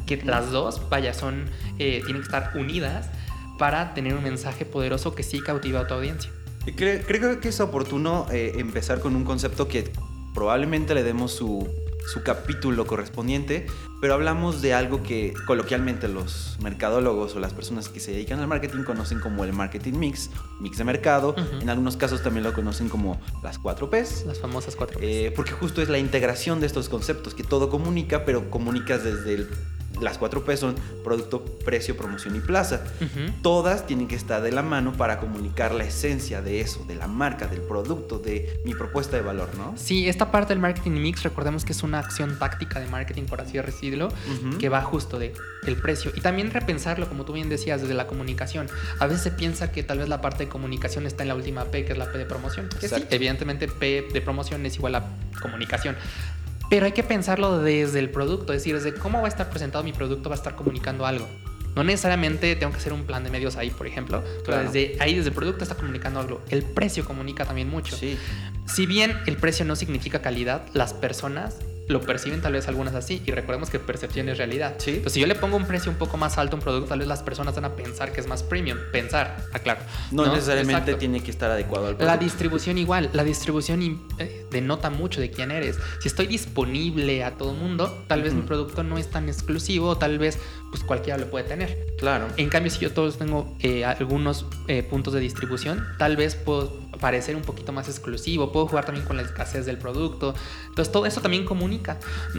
que 0.07 0.19
las 0.19 0.51
dos, 0.51 0.89
vaya, 0.91 1.15
son, 1.15 1.47
eh, 1.79 2.03
tienen 2.05 2.23
que 2.23 2.27
estar 2.27 2.53
unidas 2.57 3.09
para 3.59 3.95
tener 3.95 4.15
un 4.15 4.23
mensaje 4.23 4.65
poderoso 4.65 5.15
que 5.15 5.23
sí 5.23 5.41
cautiva 5.41 5.81
a 5.81 5.87
tu 5.87 5.95
audiencia. 5.95 6.31
Y 6.67 6.73
cre- 6.73 7.03
creo 7.07 7.41
que 7.41 7.49
es 7.49 7.61
oportuno 7.61 8.27
eh, 8.31 8.53
empezar 8.57 9.01
con 9.01 9.17
un 9.17 9.25
concepto 9.25 9.67
que 9.67 9.91
probablemente 10.35 10.95
le 10.95 11.03
demos 11.03 11.33
su, 11.33 11.69
su 12.07 12.23
capítulo 12.23 12.87
correspondiente, 12.87 13.67
pero 14.01 14.15
hablamos 14.15 14.63
de 14.63 14.75
algo 14.75 15.03
que 15.03 15.35
coloquialmente 15.47 16.09
los 16.09 16.57
mercadólogos 16.63 17.35
o 17.37 17.41
las 17.41 17.53
personas 17.53 17.89
que 17.89 18.01
se 18.01 18.13
dedican 18.13 18.41
al 18.41 18.49
marketing 18.49 18.83
conocen 18.85 19.21
como 19.21 19.45
el 19.45 19.53
marketing 19.53 19.95
mix, 19.99 20.31
mix 20.61 20.79
de 20.79 20.85
mercado, 20.85 21.35
en 21.61 21.69
algunos 21.71 21.97
casos 21.97 22.23
también 22.23 22.45
lo 22.45 22.53
conocen 22.53 22.89
como 22.89 23.21
las 23.43 23.59
4 23.59 23.91
Ps. 23.91 24.25
Las 24.27 24.39
famosas 24.41 24.77
cuatro 24.77 24.99
Ps. 24.99 25.05
eh, 25.07 25.33
porque 25.37 25.53
justo 25.53 25.83
es 25.83 25.89
la 25.89 25.99
integración 25.99 26.61
de 26.61 26.67
estos 26.67 26.89
conceptos, 26.89 27.35
que 27.35 27.45
todo 27.45 27.69
comunica, 27.71 28.25
pero 28.25 28.51
comunicas 28.51 29.05
desde 29.05 29.35
el- 29.35 29.51
las 30.01 30.19
4 30.19 30.45
P 30.45 30.57
son 30.57 30.75
producto, 31.05 31.45
precio, 31.65 31.97
promoción 31.97 32.37
y 32.37 32.41
plaza. 32.41 32.83
Todas 33.43 33.87
tienen 33.87 34.09
que 34.09 34.17
estar 34.17 34.43
de 34.43 34.53
la 34.53 34.63
mano 34.63 34.93
para 34.93 35.19
comunicar 35.19 35.73
la 35.75 35.85
esencia 35.85 36.43
de 36.43 36.61
eso, 36.61 36.85
de 36.85 36.95
la 36.95 37.07
marca, 37.07 37.47
del 37.47 37.61
producto, 37.61 38.19
de 38.19 38.61
mi 38.65 38.75
propuesta 38.75 39.17
de 39.17 39.23
valor, 39.23 39.51
¿no? 39.57 39.75
Sí, 39.77 40.09
esta 40.09 40.31
parte 40.31 40.53
del 40.53 40.61
marketing 40.61 40.93
mix, 40.93 41.23
recordemos 41.23 41.65
que 41.65 41.73
es 41.73 41.83
una 41.83 41.99
acción 41.99 42.39
táctica 42.39 42.81
de 42.81 42.87
marketing, 42.87 43.25
por 43.25 43.41
así 43.41 43.59
decirlo, 43.59 44.09
que 44.59 44.69
va 44.69 44.83
justo 44.83 45.19
de 45.19 45.33
el 45.67 45.77
precio. 45.77 46.11
Y 46.15 46.21
también 46.21 46.51
repensarlo 46.51 47.09
como 47.09 47.25
tú 47.25 47.33
bien 47.33 47.49
decías 47.49 47.83
desde 47.83 47.95
la 47.95 48.07
comunicación. 48.07 48.69
A 48.99 49.07
veces 49.07 49.23
se 49.23 49.31
piensa 49.31 49.73
que 49.73 49.83
tal 49.83 49.99
vez 49.99 50.09
la 50.09 50.21
parte 50.21 50.45
de 50.45 50.49
comunicación 50.49 51.07
está 51.07 51.23
en 51.23 51.29
la 51.29 51.35
última 51.35 51.65
P 51.67 51.85
que 51.85 51.93
es 51.93 51.99
la 51.99 52.11
P 52.11 52.19
de 52.19 52.25
promoción. 52.25 52.69
Que 52.81 52.89
sí, 52.89 52.95
evidentemente 53.11 53.69
P 53.69 54.09
de 54.13 54.21
promoción 54.21 54.65
es 54.67 54.77
igual 54.77 54.95
a 54.95 55.05
comunicación 55.41 55.97
pero 56.71 56.87
hay 56.87 56.93
que 56.93 57.03
pensarlo 57.03 57.59
desde 57.59 57.99
el 57.99 58.09
producto 58.09 58.55
es 58.55 58.61
decir 58.61 58.75
desde 58.75 58.95
cómo 58.95 59.19
va 59.21 59.27
a 59.27 59.29
estar 59.29 59.51
presentado 59.51 59.85
mi 59.85 59.93
producto 59.93 60.31
va 60.31 60.37
a 60.37 60.39
estar 60.39 60.57
comunicando 60.57 61.05
algo 61.05 61.29
no 61.77 61.85
necesariamente 61.85 62.57
tengo 62.57 62.73
que 62.73 62.79
hacer 62.79 62.93
un 62.93 63.05
plan 63.05 63.23
de 63.23 63.31
medios 63.31 63.57
ahí, 63.57 63.71
por 63.71 63.87
ejemplo. 63.87 64.25
Pero 64.45 64.59
desde 64.59 64.97
ahí, 64.99 65.15
desde 65.15 65.29
el 65.29 65.35
producto, 65.35 65.63
está 65.63 65.77
comunicando 65.77 66.21
algo. 66.21 66.43
El 66.51 66.65
precio 66.65 67.05
comunica 67.05 67.45
también 67.45 67.69
mucho. 67.69 67.97
Sí, 67.97 68.19
Si 68.67 68.87
bien 68.87 69.17
el 69.27 69.37
precio 69.37 69.65
no 69.65 69.77
significa 69.77 70.21
calidad, 70.21 70.67
las 70.75 70.95
personas 70.95 71.59
lo 71.91 72.01
perciben 72.01 72.41
tal 72.41 72.53
vez 72.53 72.69
algunas 72.69 72.95
así 72.95 73.21
y 73.27 73.33
recordemos 73.33 73.69
que 73.69 73.79
percepción 73.79 74.29
es 74.29 74.39
realidad. 74.39 74.77
Sí. 74.79 74.91
Entonces, 74.91 75.15
si 75.15 75.21
yo 75.21 75.27
le 75.27 75.35
pongo 75.35 75.57
un 75.57 75.67
precio 75.67 75.91
un 75.91 75.99
poco 75.99 76.17
más 76.17 76.39
alto 76.39 76.55
a 76.55 76.59
un 76.59 76.63
producto, 76.63 76.89
tal 76.89 77.01
vez 77.01 77.09
las 77.09 77.23
personas 77.23 77.55
van 77.55 77.65
a 77.65 77.75
pensar 77.77 78.13
que 78.13 78.21
es 78.21 78.27
más 78.27 78.43
premium. 78.43 78.79
Pensar, 78.93 79.45
aclaro. 79.53 79.81
no, 80.13 80.27
¿no? 80.27 80.33
necesariamente 80.35 80.93
Exacto. 80.93 80.99
tiene 80.99 81.21
que 81.21 81.31
estar 81.31 81.51
adecuado 81.51 81.87
al 81.87 81.93
La 81.93 81.99
producto. 81.99 82.25
distribución 82.25 82.79
igual, 82.79 83.11
la 83.13 83.25
distribución 83.25 84.01
eh, 84.19 84.47
denota 84.51 84.89
mucho 84.91 85.21
de 85.21 85.31
quién 85.31 85.51
eres. 85.51 85.77
Si 86.01 86.09
estoy 86.09 86.27
disponible 86.27 87.25
a 87.25 87.37
todo 87.37 87.53
mundo, 87.55 88.05
tal 88.07 88.23
vez 88.23 88.35
mi 88.35 88.43
producto 88.43 88.83
no 88.85 88.97
es 88.97 89.11
tan 89.11 89.29
exclusivo, 89.29 89.97
tal 89.99 90.19
vez 90.19 90.39
pues 90.71 90.85
cualquiera 90.85 91.19
lo 91.19 91.27
puede 91.31 91.45
tener. 91.47 91.87
Claro. 91.99 92.29
En 92.37 92.49
cambio, 92.49 92.71
si 92.71 92.79
yo 92.81 92.93
todos 92.93 93.19
tengo 93.19 93.57
eh, 93.61 93.85
algunos 93.85 94.47
eh, 94.69 94.83
puntos 94.83 95.13
de 95.13 95.21
distribución, 95.21 95.85
tal 95.99 96.17
vez 96.17 96.37
puedo 96.37 96.79
parecer 97.01 97.35
un 97.35 97.43
poquito 97.43 97.73
más 97.73 97.89
exclusivo, 97.89 98.53
puedo 98.53 98.67
jugar 98.69 98.85
también 98.85 99.05
con 99.07 99.17
la 99.17 99.23
escasez 99.23 99.67
del 99.67 99.79
producto. 99.79 100.35
Entonces, 100.69 100.93
todo 100.93 101.07
eso 101.07 101.21
también 101.21 101.45
comunica. 101.45 101.99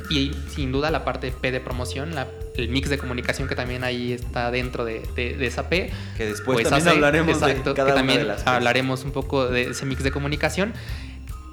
Y 0.10 0.32
sin 0.50 0.72
duda 0.72 0.92
la 0.92 1.04
parte 1.04 1.32
P 1.32 1.52
de 1.52 1.60
promoción, 1.60 2.16
la- 2.16 2.28
el 2.56 2.70
mix 2.70 2.90
de 2.90 2.98
comunicación 2.98 3.48
que 3.48 3.56
también 3.56 3.84
ahí 3.84 4.14
está 4.14 4.50
dentro 4.52 4.86
de, 4.86 5.02
de- 5.16 5.36
de 5.36 5.48
esa 5.48 5.68
P. 5.68 5.92
Que 6.18 6.26
después 6.26 6.56
pues 6.58 6.70
también 6.70 6.88
hace- 6.88 6.96
hablaremos 6.96 7.34
exacto, 7.38 7.70
de 7.72 7.76
cada 7.76 7.88
que 7.88 7.92
una 7.94 7.96
también 7.96 8.20
de 8.20 8.26
las 8.26 8.42
Ps. 8.44 8.48
hablaremos 8.48 9.04
un 9.04 9.12
poco 9.12 9.48
de 9.48 9.72
ese 9.72 9.86
mix 9.86 10.04
de 10.04 10.12
comunicación. 10.12 10.74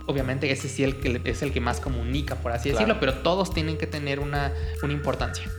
Obviamente 0.07 0.51
ese 0.51 0.69
sí 0.69 0.85
el 0.85 0.97
que, 1.01 1.21
es 1.25 1.43
el 1.43 1.53
que 1.53 1.61
más 1.61 1.81
comunica, 1.81 2.37
por 2.37 2.53
así 2.53 2.71
Claro. 2.71 2.79
decirlo, 2.87 3.01
pero 3.01 3.15
todos 3.23 3.53
tienen 3.53 3.77
que 3.77 3.87
tener 3.87 4.21
una, 4.21 4.53
una 4.83 4.93
importancia. 4.93 5.51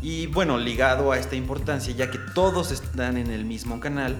Y 0.00 0.26
bueno, 0.28 0.58
ligado 0.58 1.12
a 1.12 1.18
esta 1.18 1.34
importancia, 1.36 1.92
ya 1.94 2.10
que 2.10 2.18
todos 2.34 2.70
están 2.70 3.16
en 3.16 3.30
el 3.30 3.44
mismo 3.44 3.80
canal, 3.80 4.16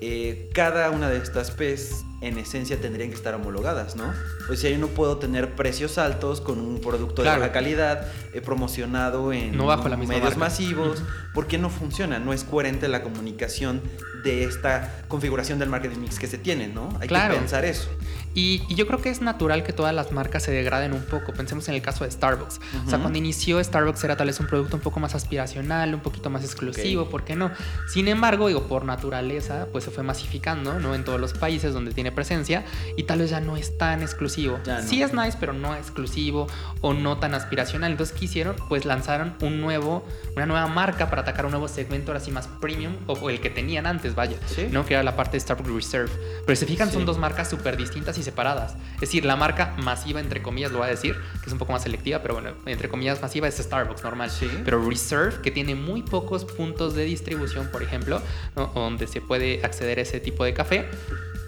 eh, 0.00 0.48
cada 0.54 0.90
una 0.90 1.08
de 1.08 1.18
estas 1.18 1.50
P's 1.50 2.04
en 2.22 2.36
esencia 2.38 2.80
tendrían 2.80 3.10
que 3.10 3.14
estar 3.16 3.34
homologadas, 3.34 3.96
¿no? 3.96 4.12
O 4.50 4.56
sea, 4.56 4.70
yo 4.70 4.78
no 4.78 4.88
puedo 4.88 5.18
tener 5.18 5.54
precios 5.54 5.98
altos 5.98 6.40
con 6.40 6.58
un 6.60 6.80
producto 6.80 7.22
Claro. 7.22 7.40
de 7.40 7.48
baja 7.48 7.52
calidad 7.52 8.08
eh, 8.34 8.40
promocionado 8.40 9.32
en 9.32 9.56
No 9.56 9.66
bajo 9.66 9.88
la 9.88 9.96
misma 9.96 10.14
medios 10.14 10.30
marca. 10.36 10.38
masivos, 10.40 11.02
porque 11.32 11.58
no 11.58 11.70
funciona, 11.70 12.18
no 12.18 12.32
es 12.32 12.44
coherente 12.44 12.88
la 12.88 13.02
comunicación 13.02 13.80
de 14.24 14.44
esta 14.44 15.02
configuración 15.08 15.58
del 15.58 15.68
marketing 15.70 15.98
mix 16.00 16.18
que 16.18 16.26
se 16.26 16.36
tiene, 16.38 16.68
¿no? 16.68 16.90
Hay 17.00 17.08
Claro. 17.08 17.34
que 17.34 17.40
pensar 17.40 17.64
eso. 17.64 17.88
Y, 18.34 18.62
y 18.68 18.74
yo 18.76 18.86
creo 18.86 19.00
que 19.00 19.10
es 19.10 19.20
natural 19.20 19.62
que 19.64 19.72
todas 19.72 19.94
las 19.94 20.12
marcas 20.12 20.42
se 20.44 20.52
degraden 20.52 20.92
un 20.92 21.02
poco. 21.04 21.32
Pensemos 21.32 21.68
en 21.68 21.74
el 21.74 21.82
caso 21.82 22.04
de 22.04 22.10
Starbucks. 22.10 22.60
O 22.86 22.90
sea, 22.90 22.98
cuando 23.00 23.18
inició 23.18 23.62
Starbucks 23.62 24.04
era 24.04 24.16
tal 24.16 24.28
vez 24.28 24.38
un 24.40 24.46
producto 24.46 24.76
un 24.76 24.82
poco 24.82 25.00
más 25.00 25.14
aspiracional, 25.14 25.94
un 25.94 26.00
poquito 26.00 26.30
más 26.30 26.44
exclusivo, 26.44 27.02
Ok. 27.02 27.10
¿por 27.10 27.24
qué 27.24 27.34
no? 27.36 27.50
Sin 27.88 28.06
embargo, 28.08 28.46
digo, 28.48 28.64
por 28.68 28.84
naturaleza, 28.84 29.66
pues 29.72 29.84
se 29.84 29.90
fue 29.90 30.04
masificando, 30.04 30.78
¿no? 30.78 30.94
En 30.94 31.04
todos 31.04 31.20
los 31.20 31.32
países 31.32 31.72
donde 31.74 31.92
tiene 31.92 32.12
presencia 32.12 32.64
y 32.96 33.02
tal 33.04 33.18
vez 33.18 33.30
ya 33.30 33.40
no 33.40 33.56
es 33.56 33.76
tan 33.78 34.02
exclusivo. 34.02 34.58
No. 34.66 34.80
Sí 34.82 35.02
es 35.02 35.12
nice, 35.12 35.36
pero 35.40 35.52
no 35.52 35.74
exclusivo 35.74 36.46
o 36.80 36.94
no 36.94 37.18
tan 37.18 37.34
aspiracional. 37.34 37.90
Entonces, 37.92 38.16
¿qué 38.16 38.26
hicieron? 38.26 38.56
Pues 38.68 38.84
lanzaron 38.84 39.34
un 39.40 39.60
nuevo, 39.60 40.04
una 40.36 40.46
nueva 40.46 40.66
marca 40.68 41.10
para 41.10 41.22
atacar 41.22 41.46
un 41.46 41.50
nuevo 41.52 41.66
segmento 41.68 42.12
ahora 42.12 42.22
sí 42.24 42.30
más 42.30 42.46
premium 42.60 42.94
o, 43.06 43.14
o 43.14 43.30
el 43.30 43.40
que 43.40 43.50
tenían 43.50 43.86
antes, 43.86 44.14
vaya, 44.14 44.36
Sí. 44.46 44.68
¿no? 44.70 44.86
Que 44.86 44.94
era 44.94 45.02
la 45.02 45.16
parte 45.16 45.32
de 45.32 45.40
Starbucks 45.40 45.70
Reserve. 45.74 46.10
Pero 46.46 46.56
si 46.56 46.60
se 46.60 46.66
fijan, 46.66 46.92
son 46.92 47.04
dos 47.04 47.18
marcas 47.18 47.50
súper 47.50 47.76
distintas 47.76 48.18
y 48.20 48.22
separadas. 48.22 48.76
Es 48.94 49.00
decir, 49.00 49.24
la 49.24 49.36
marca 49.36 49.74
masiva, 49.78 50.20
entre 50.20 50.42
comillas, 50.42 50.70
lo 50.70 50.78
voy 50.78 50.86
a 50.86 50.90
decir, 50.90 51.16
que 51.40 51.46
es 51.46 51.52
un 51.52 51.58
poco 51.58 51.72
más 51.72 51.82
selectiva, 51.82 52.20
pero 52.22 52.34
bueno, 52.34 52.52
entre 52.66 52.88
comillas, 52.88 53.20
masiva 53.20 53.48
es 53.48 53.56
Starbucks 53.56 54.04
normal. 54.04 54.30
Sí. 54.30 54.48
Pero 54.64 54.86
Reserve, 54.86 55.40
que 55.42 55.50
tiene 55.50 55.74
muy 55.74 56.02
pocos 56.02 56.44
puntos 56.44 56.94
de 56.94 57.04
distribución, 57.04 57.68
por 57.68 57.82
ejemplo, 57.82 58.22
¿no? 58.56 58.66
donde 58.74 59.06
se 59.06 59.20
puede 59.20 59.64
acceder 59.64 59.98
a 59.98 60.02
ese 60.02 60.20
tipo 60.20 60.44
de 60.44 60.54
café, 60.54 60.88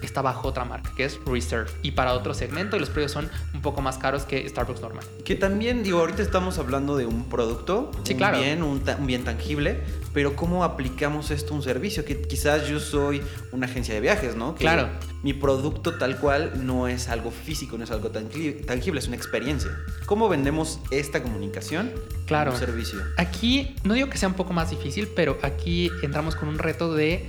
está 0.05 0.21
bajo 0.21 0.47
otra 0.47 0.65
marca, 0.65 0.91
que 0.95 1.05
es 1.05 1.19
Reserve. 1.25 1.69
Y 1.81 1.91
para 1.91 2.13
otro 2.13 2.33
segmento, 2.33 2.75
y 2.75 2.79
los 2.79 2.89
precios 2.89 3.11
son 3.11 3.29
un 3.53 3.61
poco 3.61 3.81
más 3.81 3.97
caros 3.97 4.23
que 4.23 4.47
Starbucks 4.47 4.81
normal. 4.81 5.05
Que 5.25 5.35
también, 5.35 5.83
digo, 5.83 5.99
ahorita 5.99 6.21
estamos 6.21 6.57
hablando 6.59 6.97
de 6.97 7.05
un 7.05 7.25
producto, 7.29 7.91
Sí, 8.03 8.13
un 8.13 8.17
claro. 8.17 8.39
bien, 8.39 8.63
un, 8.63 8.83
bien 9.05 9.23
tangible, 9.23 9.81
pero 10.13 10.35
¿cómo 10.35 10.63
aplicamos 10.63 11.31
esto 11.31 11.53
a 11.53 11.57
un 11.57 11.63
servicio? 11.63 12.05
Que 12.05 12.21
quizás 12.21 12.67
yo 12.67 12.79
soy 12.79 13.21
una 13.51 13.65
agencia 13.65 13.93
de 13.93 14.01
viajes, 14.01 14.35
¿no? 14.35 14.55
Que 14.55 14.61
Claro. 14.61 14.89
Mi 15.23 15.33
producto 15.33 15.93
tal 15.93 16.17
cual 16.19 16.65
no 16.65 16.87
es 16.87 17.07
algo 17.07 17.31
físico, 17.31 17.77
no 17.77 17.85
es 17.85 17.91
algo 17.91 18.09
tangible, 18.11 18.99
es 18.99 19.07
una 19.07 19.15
experiencia. 19.15 19.71
¿Cómo 20.05 20.27
vendemos 20.27 20.79
esta 20.91 21.23
comunicación? 21.23 21.91
Claro. 22.27 22.51
Un 22.51 22.57
servicio. 22.57 22.99
Aquí, 23.17 23.75
no 23.83 23.93
digo 23.93 24.09
que 24.09 24.17
sea 24.17 24.27
un 24.27 24.35
poco 24.35 24.53
más 24.53 24.69
difícil, 24.69 25.07
pero 25.15 25.37
aquí 25.41 25.89
entramos 26.01 26.35
con 26.35 26.49
un 26.49 26.59
reto 26.59 26.93
de 26.93 27.25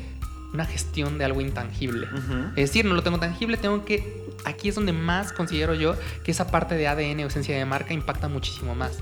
una 0.54 0.64
gestión 0.64 1.18
de 1.18 1.24
algo 1.24 1.40
intangible. 1.40 2.08
Es 2.56 2.70
decir, 2.70 2.84
no 2.84 2.94
lo 2.94 3.02
tengo 3.02 3.18
tangible, 3.18 3.56
tengo 3.56 3.84
que... 3.84 4.24
Aquí 4.44 4.68
es 4.68 4.74
donde 4.74 4.92
más 4.92 5.32
considero 5.32 5.74
yo 5.74 5.96
que 6.22 6.30
esa 6.30 6.50
parte 6.50 6.74
de 6.76 6.86
ADN 6.86 7.20
o 7.24 7.26
esencia 7.26 7.56
de 7.56 7.64
marca 7.64 7.92
impacta 7.92 8.28
muchísimo 8.28 8.74
más. 8.74 8.92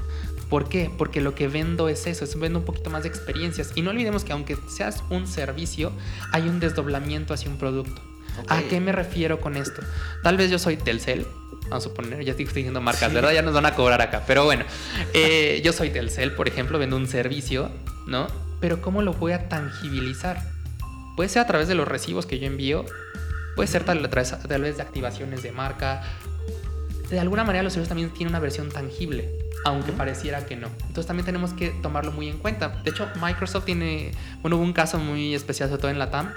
¿Por 0.49 0.69
qué? 0.69 0.91
Porque 0.97 1.21
lo 1.21 1.35
que 1.35 1.49
vendo 1.49 1.89
es 1.89 2.07
eso, 2.07 2.25
es 2.25 2.39
vendo 2.39 2.59
un 2.61 2.65
poquito 2.65 2.91
más 2.91 3.03
de 3.03 3.09
experiencias. 3.09 3.73
Y 3.75 3.83
no 3.83 3.91
olvidemos 3.91 4.25
que 4.25 4.33
aunque 4.33 4.57
seas 4.69 5.03
un 5.11 5.27
servicio, 5.27 5.93
hay 6.33 6.49
un 6.49 6.59
desdoblamiento 6.61 7.35
hacia 7.35 7.51
un 7.51 7.59
producto. 7.59 8.01
¿A 8.49 8.61
qué 8.63 8.81
me 8.81 8.93
refiero 8.93 9.41
con 9.41 9.57
esto? 9.57 9.83
Tal 10.23 10.37
vez 10.39 10.51
yo 10.51 10.59
soy 10.59 10.77
Telcel, 10.79 11.27
vamos 11.69 11.85
a 11.85 11.89
suponer, 11.89 12.25
ya 12.25 12.31
estoy 12.31 12.47
diciendo 12.47 12.81
marcas, 12.81 13.11
Sí. 13.11 13.15
¿verdad? 13.15 13.33
Ya 13.33 13.43
nos 13.43 13.53
van 13.53 13.67
a 13.67 13.75
cobrar 13.75 14.01
acá. 14.01 14.25
Pero 14.27 14.45
bueno, 14.45 14.65
eh, 15.13 15.61
yo 15.65 15.73
soy 15.75 15.91
Telcel, 15.91 16.33
por 16.33 16.49
ejemplo, 16.49 16.79
vendo 16.79 16.97
un 16.97 17.07
servicio, 17.09 17.71
¿no? 18.07 18.27
Pero 18.61 18.81
¿cómo 18.81 19.03
lo 19.03 19.13
voy 19.15 19.33
a 19.33 19.49
tangibilizar? 19.49 20.52
Puede 21.23 21.31
ser 21.31 21.43
a 21.43 21.47
través 21.47 21.69
de 21.69 21.77
los 21.77 21.87
recibos 21.87 22.27
que 22.27 22.41
yo 22.41 22.49
envío, 22.49 22.85
puede 23.55 23.69
ser 23.69 23.85
tal, 23.85 24.03
través- 24.11 24.37
tal 24.43 24.61
vez 24.63 24.77
de 24.77 24.83
activaciones 24.83 25.41
de 25.45 25.53
marca. 25.53 26.03
De 27.11 27.21
alguna 27.21 27.45
manera 27.45 27.63
los 27.63 27.73
servicios 27.75 27.91
también 27.91 28.11
tienen 28.11 28.33
una 28.33 28.41
versión 28.41 28.71
tangible, 28.71 29.31
aunque 29.65 29.93
pareciera 29.93 30.45
que 30.47 30.57
no. 30.57 30.67
Entonces 30.81 31.07
también 31.07 31.25
tenemos 31.25 31.53
que 31.53 31.69
tomarlo 31.81 32.11
muy 32.11 32.27
en 32.29 32.39
cuenta. 32.39 32.71
De 32.83 32.91
hecho, 32.91 33.09
Microsoft 33.23 33.67
tiene, 33.67 34.11
bueno, 34.41 34.57
hubo 34.57 34.65
un 34.65 34.73
caso 34.73 34.99
muy 34.99 35.33
especial, 35.33 35.69
sobre 35.69 35.81
todo 35.83 35.91
en 35.93 36.01
la 36.01 36.11
TAM, 36.11 36.33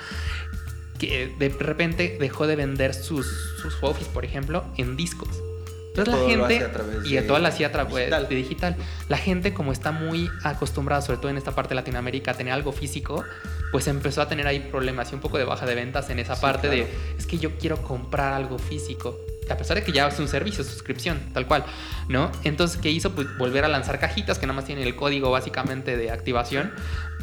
que 1.00 1.34
de 1.40 1.50
repente 1.50 2.18
dejó 2.20 2.46
de 2.46 2.56
vender 2.56 2.94
sus, 2.94 3.26
sus 3.60 3.76
Office, 3.82 4.12
por 4.14 4.24
ejemplo, 4.24 4.66
en 4.78 4.96
discos. 4.96 5.30
Entonces 5.96 6.14
Todo 6.14 6.28
la 6.28 6.48
gente 6.48 6.70
y 7.06 7.16
de 7.16 7.22
todo 7.24 7.40
lo 7.40 7.48
hacía 7.48 7.68
a 7.68 7.72
través 7.72 7.96
digital. 7.96 8.28
de 8.30 8.36
digital. 8.36 8.76
La 9.10 9.18
gente 9.18 9.52
como 9.56 9.72
está 9.72 9.92
muy 9.92 10.30
acostumbrada, 10.44 11.02
sobre 11.02 11.18
todo 11.18 11.30
en 11.32 11.38
esta 11.38 11.54
parte 11.56 11.70
de 11.70 11.76
Latinoamérica, 11.76 12.32
a 12.32 12.34
tener 12.36 12.54
algo 12.54 12.72
físico, 12.72 13.24
pues 13.72 13.88
empezó 13.88 14.22
a 14.22 14.28
tener 14.28 14.48
ahí 14.48 14.60
problemas 14.72 15.12
y 15.12 15.16
un 15.16 15.22
poco 15.22 15.38
de 15.38 15.44
baja 15.44 15.66
de 15.66 15.76
ventas 15.76 16.10
en 16.10 16.20
esa 16.20 16.36
Sí, 16.36 16.42
parte 16.42 16.68
claro. 16.70 16.84
de 16.86 16.88
es 17.18 17.26
que 17.26 17.38
yo 17.38 17.52
quiero 17.58 17.78
comprar 17.82 18.34
algo 18.34 18.58
físico. 18.58 19.18
A 19.50 19.58
pesar 19.58 19.78
de 19.78 19.84
que 19.84 19.92
ya 19.92 20.08
es 20.08 20.18
un 20.20 20.28
servicio, 20.28 20.64
suscripción, 20.64 21.20
tal 21.34 21.46
cual, 21.46 21.66
¿no? 22.10 22.32
Entonces, 22.44 22.80
¿qué 22.82 22.90
hizo? 22.90 23.12
Pues 23.12 23.28
volver 23.38 23.64
a 23.64 23.68
lanzar 23.68 24.00
cajitas 24.00 24.40
que 24.40 24.48
nada 24.48 24.56
más 24.56 24.66
tienen 24.66 24.88
el 24.88 24.96
código 24.96 25.30
básicamente 25.30 25.98
de 25.98 26.10
activación. 26.10 26.72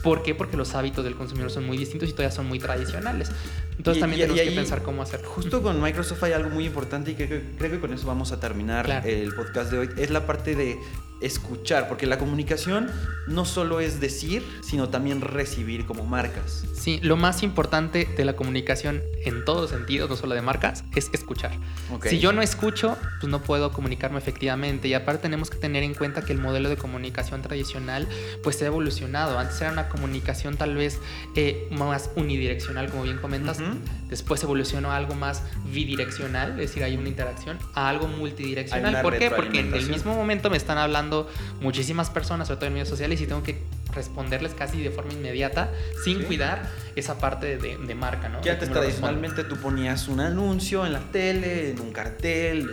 ¿Por 0.05 0.23
qué? 0.23 0.33
Porque 0.35 0.57
los 0.57 0.75
hábitos 0.77 1.05
del 1.05 1.17
consumidor 1.17 1.51
son 1.51 1.65
muy 1.67 1.77
distintos 1.79 2.09
y 2.09 2.13
todavía 2.13 2.31
son 2.31 2.47
muy 2.47 2.61
tradicionales. 2.61 3.31
Entonces 3.77 3.97
Y- 3.97 4.01
también 4.01 4.21
y- 4.21 4.23
tenemos 4.23 4.41
y 4.47 4.49
que 4.51 4.55
pensar 4.55 4.83
cómo 4.83 5.03
hacerlo. 5.03 5.29
Justo 5.31 5.63
con 5.63 5.81
Microsoft 5.83 6.23
hay 6.23 6.33
algo 6.33 6.51
muy 6.51 6.65
importante 6.67 7.11
y 7.11 7.15
que- 7.15 7.43
creo 7.59 7.71
que 7.73 7.81
con 7.81 7.93
eso 7.93 8.07
vamos 8.07 8.31
a 8.31 8.39
terminar 8.39 8.85
Claro. 8.85 9.09
el 9.09 9.35
podcast 9.35 9.73
de 9.73 9.79
hoy. 9.79 9.91
Es 9.97 10.11
la 10.11 10.25
parte 10.25 10.55
de 10.55 10.79
escuchar, 11.23 11.89
porque 11.89 12.07
la 12.07 12.19
comunicación 12.19 12.91
no 13.27 13.45
solo 13.45 13.81
es 13.81 14.01
decir, 14.01 14.43
sino 14.63 14.89
también 14.89 15.21
recibir 15.21 15.87
como 15.87 16.05
marcas. 16.05 16.65
Sí, 16.75 16.99
lo 17.03 17.17
más 17.17 17.43
importante 17.43 18.09
de 18.17 18.25
la 18.25 18.35
comunicación 18.35 19.03
en 19.25 19.45
todos 19.45 19.71
sentidos, 19.71 20.11
no 20.11 20.17
solo 20.17 20.35
de 20.35 20.43
marcas, 20.43 20.85
es 20.97 21.11
escuchar. 21.13 21.53
Ok. 21.93 22.07
Si 22.07 22.19
yo 22.19 22.33
no 22.33 22.43
escucho, 22.43 22.97
pues 23.21 23.31
no 23.31 23.43
puedo 23.43 23.73
comunicarme 23.73 24.19
efectivamente. 24.19 24.89
Y 24.89 24.95
aparte 24.95 25.23
tenemos 25.23 25.51
que 25.51 25.59
tener 25.59 25.83
en 25.85 25.95
cuenta 25.95 26.23
que 26.23 26.33
el 26.33 26.39
modelo 26.39 26.69
de 26.69 26.77
comunicación 26.77 27.43
tradicional 27.43 28.09
pues 28.43 28.57
se 28.57 28.65
ha 28.65 28.69
evolucionado. 28.69 29.39
Antes 29.39 29.61
era 29.61 29.73
una 29.73 29.89
comunicación 29.89 30.57
tal 30.57 30.75
vez 30.75 30.99
eh, 31.37 31.69
más 31.71 32.11
unidireccional, 32.17 32.91
como 32.91 33.05
bien 33.05 33.19
comentas. 33.19 33.61
Ujú. 33.61 33.79
Después 34.09 34.43
evolucionó 34.43 34.91
a 34.91 34.97
algo 34.97 35.15
más 35.15 35.43
bidireccional, 35.73 36.53
es 36.53 36.57
decir, 36.57 36.83
hay 36.85 36.97
una 36.97 37.09
interacción, 37.09 37.59
a 37.75 37.89
algo 37.89 38.09
multidireccional. 38.09 39.03
¿Por 39.03 39.19
qué? 39.19 39.31
Porque 39.31 39.61
en 39.61 39.73
el 39.73 39.89
mismo 39.89 40.15
momento 40.15 40.51
me 40.51 40.57
están 40.57 40.79
hablando 40.79 41.12
muchísimas 41.61 42.11
personas, 42.11 42.49
sobre 42.49 42.59
todo 42.59 42.67
en 42.69 42.73
medios 42.75 42.89
sociales, 42.89 43.21
y 43.21 43.27
tengo 43.27 43.43
que 43.43 43.63
responderles 43.95 44.55
casi 44.55 44.81
de 44.83 44.91
forma 44.91 45.13
inmediata, 45.13 45.71
sin 46.05 46.19
Sí. 46.21 46.25
cuidar 46.25 46.69
esa 46.97 47.19
parte 47.19 47.59
de, 47.59 47.77
de 47.79 47.95
marca, 47.95 48.29
¿no? 48.29 48.41
Que 48.41 48.51
antes 48.51 48.71
tradicionalmente 48.71 49.45
tú 49.45 49.57
ponías 49.57 50.09
un 50.09 50.21
anuncio 50.21 50.87
en 50.87 50.93
la 50.93 51.01
tele, 51.01 51.71
en 51.73 51.81
un 51.81 51.93
cartel, 51.93 52.69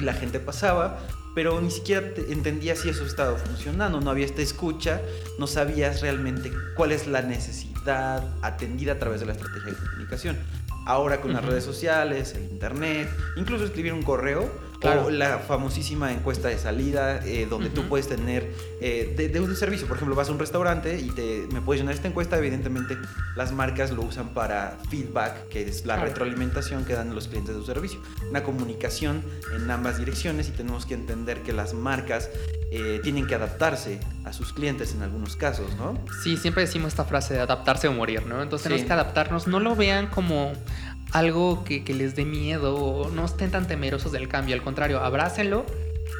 y 0.00 0.04
la 0.04 0.12
gente 0.14 0.40
pasaba, 0.40 0.98
pero 1.34 1.60
ni 1.60 1.70
siquiera 1.70 2.14
te- 2.14 2.32
entendías 2.32 2.78
si 2.80 2.88
eso 2.88 3.04
estaba 3.04 3.36
funcionando, 3.36 4.00
no 4.00 4.10
había 4.10 4.24
esta 4.26 4.42
escucha, 4.42 5.00
no 5.38 5.46
sabías 5.46 6.00
realmente 6.00 6.52
cuál 6.76 6.92
es 6.92 7.06
la 7.06 7.22
necesidad 7.22 8.24
atendida 8.42 8.92
a 8.92 8.98
través 8.98 9.20
de 9.20 9.26
la 9.26 9.32
estrategia 9.32 9.72
de 9.72 9.76
comunicación. 9.78 10.36
Ahora 10.86 11.20
con 11.20 11.32
las 11.32 11.44
redes 11.44 11.64
sociales, 11.64 12.34
el 12.34 12.44
internet, 12.44 13.08
incluso 13.36 13.64
escribir 13.64 13.92
un 13.94 14.02
correo 14.02 14.50
Claro. 14.84 15.06
o 15.06 15.10
la 15.10 15.38
famosísima 15.40 16.12
encuesta 16.12 16.48
de 16.48 16.58
salida 16.58 17.24
eh, 17.26 17.46
donde 17.48 17.70
tú 17.70 17.82
puedes 17.88 18.08
tener 18.08 18.50
eh, 18.80 19.12
de, 19.16 19.28
de 19.28 19.40
un 19.40 19.54
servicio, 19.56 19.86
por 19.86 19.96
ejemplo, 19.96 20.14
vas 20.14 20.28
a 20.28 20.32
un 20.32 20.38
restaurante 20.38 20.98
y 21.00 21.10
te, 21.10 21.46
me 21.52 21.60
puedes 21.60 21.80
llenar 21.80 21.94
esta 21.94 22.08
encuesta, 22.08 22.38
evidentemente 22.38 22.96
las 23.36 23.52
marcas 23.52 23.90
lo 23.90 24.02
usan 24.02 24.28
para 24.34 24.78
feedback, 24.90 25.48
que 25.48 25.62
es 25.68 25.84
la 25.86 25.94
Claro. 25.94 26.08
retroalimentación 26.08 26.84
que 26.84 26.94
dan 26.94 27.14
los 27.14 27.28
clientes 27.28 27.54
de 27.54 27.60
su 27.60 27.66
servicio. 27.66 28.00
Una 28.30 28.42
comunicación 28.42 29.22
en 29.54 29.70
ambas 29.70 29.98
direcciones 29.98 30.48
y 30.48 30.52
tenemos 30.52 30.86
que 30.86 30.94
entender 30.94 31.42
que 31.42 31.52
las 31.52 31.74
marcas 31.74 32.30
eh, 32.70 33.00
tienen 33.04 33.26
que 33.26 33.34
adaptarse 33.36 34.00
a 34.24 34.32
sus 34.32 34.52
clientes 34.52 34.94
en 34.94 35.02
algunos 35.02 35.36
casos, 35.36 35.74
¿no? 35.76 35.96
Sí, 36.24 36.36
siempre 36.36 36.62
decimos 36.64 36.88
esta 36.88 37.04
frase 37.04 37.34
de 37.34 37.40
adaptarse 37.40 37.86
o 37.88 37.92
morir, 37.92 38.26
¿no? 38.26 38.42
Entonces 38.42 38.64
tenemos 38.64 38.80
Sí. 38.82 38.86
que 38.88 38.92
adaptarnos. 38.92 39.46
No 39.46 39.60
lo 39.60 39.76
vean 39.76 40.08
como 40.08 40.52
algo 41.14 41.64
que, 41.64 41.84
que 41.84 41.94
les 41.94 42.14
dé 42.14 42.24
miedo 42.24 42.74
o 42.76 43.10
no 43.10 43.24
estén 43.24 43.50
tan 43.50 43.66
temerosos 43.66 44.12
del 44.12 44.28
cambio. 44.28 44.54
Al 44.54 44.62
contrario, 44.62 45.00
abrácenlo 45.00 45.64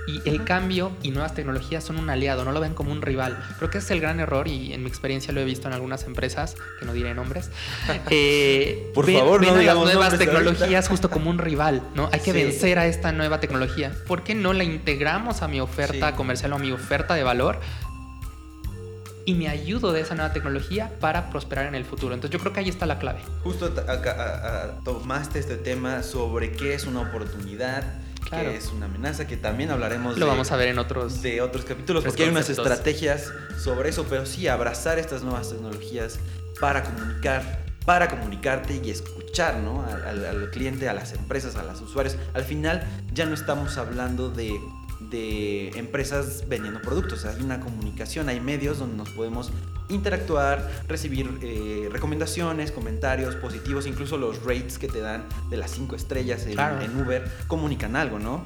y 0.07 0.27
el 0.29 0.45
cambio 0.45 0.93
y 1.03 1.11
nuevas 1.11 1.35
tecnologías 1.35 1.83
son 1.83 1.97
un 1.99 2.09
aliado, 2.11 2.45
no 2.45 2.53
lo 2.53 2.61
ven 2.61 2.75
como 2.75 2.93
un 2.93 3.01
rival. 3.03 3.37
Creo 3.59 3.71
que 3.71 3.79
ese 3.79 3.87
es 3.87 3.91
el 3.93 4.01
gran 4.01 4.21
error 4.21 4.49
y 4.49 4.73
en 4.73 4.83
mi 4.83 4.89
experiencia 4.89 5.33
lo 5.33 5.41
he 5.41 5.45
visto 5.45 5.67
en 5.67 5.75
algunas 5.75 6.05
empresas, 6.05 6.57
que 6.79 6.85
no 6.87 6.93
diré 6.93 7.15
nombres. 7.15 7.51
eh, 8.11 8.91
Por 8.95 9.07
ven- 9.07 9.19
favor, 9.19 9.41
no 9.45 9.55
ven 9.55 9.69
a 9.69 9.75
las 9.75 9.83
nuevas 9.85 10.19
tecnologías 10.19 10.89
justo 10.89 11.11
como 11.11 11.31
un 11.31 11.39
rival, 11.39 11.83
¿no? 11.95 12.09
Hay 12.13 12.21
que 12.21 12.33
Sí. 12.33 12.43
vencer 12.43 12.79
a 12.79 12.87
esta 12.87 13.13
nueva 13.13 13.41
tecnología. 13.41 13.93
¿Por 14.07 14.23
qué 14.25 14.35
no 14.35 14.53
la 14.53 14.65
integramos 14.65 15.43
a 15.43 15.49
mi 15.49 15.61
oferta 15.61 16.11
Sí. 16.11 16.17
comercial 16.17 16.53
o 16.53 16.57
a 16.57 16.59
mi 16.59 16.71
oferta 16.73 17.15
de 17.15 17.23
valor? 17.25 17.61
Y 19.27 19.35
me 19.35 19.49
ayudo 19.49 19.93
de 19.93 20.01
esa 20.01 20.15
nueva 20.15 20.33
tecnología 20.33 20.91
para 21.01 21.31
prosperar 21.31 21.67
en 21.67 21.75
el 21.75 21.85
futuro. 21.85 22.15
Entonces 22.15 22.33
yo 22.33 22.41
creo 22.41 22.53
que 22.53 22.61
ahí 22.61 22.69
está 22.69 22.87
la 22.87 22.99
clave. 22.99 23.21
Justo 23.43 23.67
acá, 23.67 24.75
tomaste 24.85 25.39
este 25.39 25.57
tema 25.57 26.03
sobre 26.03 26.53
qué 26.53 26.75
es 26.75 26.85
una 26.87 27.01
oportunidad, 27.01 27.85
Claro. 28.29 28.51
qué 28.51 28.57
es 28.57 28.71
una 28.73 28.87
amenaza, 28.87 29.27
que 29.27 29.37
también 29.37 29.71
hablaremos 29.71 30.17
Lo 30.19 30.25
de, 30.25 30.31
vamos 30.33 30.51
a 30.51 30.57
ver 30.57 30.69
en 30.69 30.79
otros... 30.79 31.21
de 31.21 31.43
otros 31.43 31.67
capítulos, 31.67 32.05
porque 32.05 32.23
hay 32.23 32.31
unas 32.31 32.49
estrategias 32.49 33.31
sobre 33.63 33.91
eso, 33.91 34.07
pero 34.09 34.25
sí 34.25 34.49
abrazar 34.49 34.99
estas 34.99 35.23
nuevas 35.23 35.51
tecnologías 35.51 36.19
para 36.59 36.83
comunicar 36.83 37.65
para 37.85 38.09
comunicarte 38.09 38.81
y 38.83 38.89
escuchar 38.91 39.59
¿no? 39.59 39.85
al, 39.85 40.25
al 40.25 40.51
cliente, 40.51 40.89
a 40.89 40.95
las 40.95 41.13
empresas, 41.13 41.55
a 41.57 41.63
los 41.63 41.83
usuarios. 41.83 42.17
Al 42.33 42.45
final 42.45 42.83
ya 43.13 43.27
no 43.27 43.35
estamos 43.35 43.77
hablando 43.77 44.31
de 44.31 44.59
de 45.11 45.69
empresas 45.71 46.45
vendiendo 46.49 46.81
productos. 46.83 47.25
Hay 47.25 47.43
una 47.43 47.61
comunicación, 47.61 48.29
hay 48.29 48.41
medios 48.41 48.79
donde 48.79 48.97
nos 48.97 49.11
podemos 49.11 49.51
interactuar, 49.89 50.71
recibir 50.89 51.31
eh, 51.43 51.89
recomendaciones, 51.91 52.73
comentarios 52.73 53.37
positivos, 53.37 53.87
incluso 53.87 54.17
los 54.17 54.43
rates 54.45 54.79
que 54.79 54.89
te 54.89 55.01
dan 55.01 55.25
de 55.51 55.57
las 55.57 55.71
cinco 55.71 55.97
estrellas 55.97 56.47
en, 56.47 56.59
en 56.59 57.01
Uber 57.01 57.25
comunican 57.49 57.97
algo, 57.97 58.19
¿no? 58.19 58.45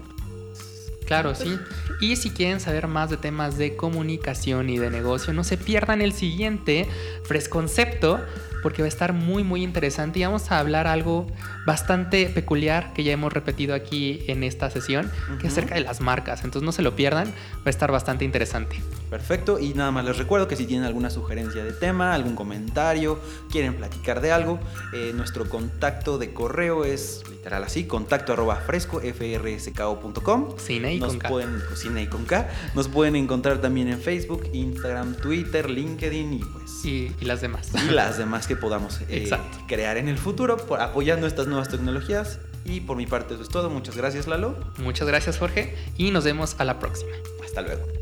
Claro, 1.08 1.34
sí. 1.34 1.58
Y 2.02 2.16
si 2.16 2.28
quieren 2.28 2.60
saber 2.60 2.86
más 2.86 3.08
de 3.08 3.16
temas 3.16 3.56
de 3.56 3.76
comunicación 3.76 4.68
y 4.68 4.76
de 4.76 4.90
negocio, 4.90 5.32
no 5.32 5.42
se 5.42 5.56
pierdan 5.56 6.02
el 6.02 6.12
siguiente 6.12 6.86
Fresconcepto, 7.24 8.20
porque 8.62 8.82
va 8.82 8.86
a 8.86 8.88
estar 8.88 9.12
muy, 9.12 9.44
muy 9.44 9.62
interesante 9.62 10.18
y 10.18 10.24
vamos 10.24 10.50
a 10.50 10.58
hablar 10.58 10.86
algo 10.86 11.26
bastante 11.66 12.26
peculiar 12.26 12.92
que 12.92 13.04
ya 13.04 13.12
hemos 13.12 13.32
repetido 13.32 13.74
aquí 13.74 14.24
en 14.26 14.42
esta 14.42 14.70
sesión, 14.70 15.10
que 15.40 15.46
es 15.46 15.52
acerca 15.52 15.74
de 15.74 15.82
las 15.82 16.00
marcas. 16.00 16.44
Entonces 16.44 16.64
no 16.64 16.72
se 16.72 16.82
lo 16.82 16.96
pierdan, 16.96 17.28
va 17.28 17.66
a 17.66 17.70
estar 17.70 17.92
bastante 17.92 18.24
interesante. 18.24 18.80
Perfecto, 19.10 19.58
y 19.58 19.72
nada 19.74 19.90
más 19.90 20.04
les 20.04 20.18
recuerdo 20.18 20.48
que 20.48 20.56
si 20.56 20.66
tienen 20.66 20.84
alguna 20.84 21.08
sugerencia 21.10 21.64
de 21.64 21.72
tema, 21.72 22.14
algún 22.14 22.34
comentario, 22.34 23.18
quieren 23.50 23.74
platicar 23.74 24.20
de 24.20 24.32
algo, 24.32 24.58
eh, 24.92 25.12
nuestro 25.14 25.48
contacto 25.48 26.18
de 26.18 26.32
correo 26.32 26.84
es 26.84 27.22
literal 27.30 27.64
así, 27.64 27.84
contacto 27.84 28.34
arroba 28.34 28.56
fresco 28.56 29.00
frsko.com. 29.00 30.58
Cine 30.58 30.94
y 30.94 31.00
Nos 31.00 31.10
con 31.10 31.18
K. 31.20 31.28
pueden, 31.28 31.62
cine 31.74 32.02
y 32.02 32.06
con 32.06 32.24
K. 32.24 32.48
Nos 32.74 32.88
pueden 32.88 33.16
encontrar 33.16 33.60
también 33.60 33.88
en 33.88 34.00
Facebook, 34.00 34.48
Instagram, 34.52 35.14
Twitter, 35.16 35.70
LinkedIn 35.70 36.34
y 36.34 36.40
Y, 36.84 37.12
y 37.20 37.25
las 37.25 37.40
demás. 37.40 37.70
Y 37.75 37.90
las 37.90 38.18
demás 38.18 38.46
que 38.46 38.56
podamos 38.56 39.00
eh, 39.08 39.30
crear 39.66 39.96
en 39.96 40.08
el 40.08 40.18
futuro, 40.18 40.56
por, 40.56 40.80
apoyando 40.80 41.26
estas 41.26 41.46
nuevas 41.46 41.68
tecnologías. 41.68 42.38
Y 42.64 42.80
por 42.80 42.96
mi 42.96 43.06
parte 43.06 43.34
eso 43.34 43.42
es 43.42 43.48
todo. 43.48 43.70
Muchas 43.70 43.96
gracias 43.96 44.26
Lalo. 44.26 44.56
Muchas 44.78 45.08
gracias 45.08 45.38
Jorge 45.38 45.75
y 45.96 46.10
nos 46.10 46.25
vemos 46.25 46.56
a 46.58 46.64
la 46.64 46.78
próxima. 46.78 47.12
Hasta 47.44 47.62
luego. 47.62 47.98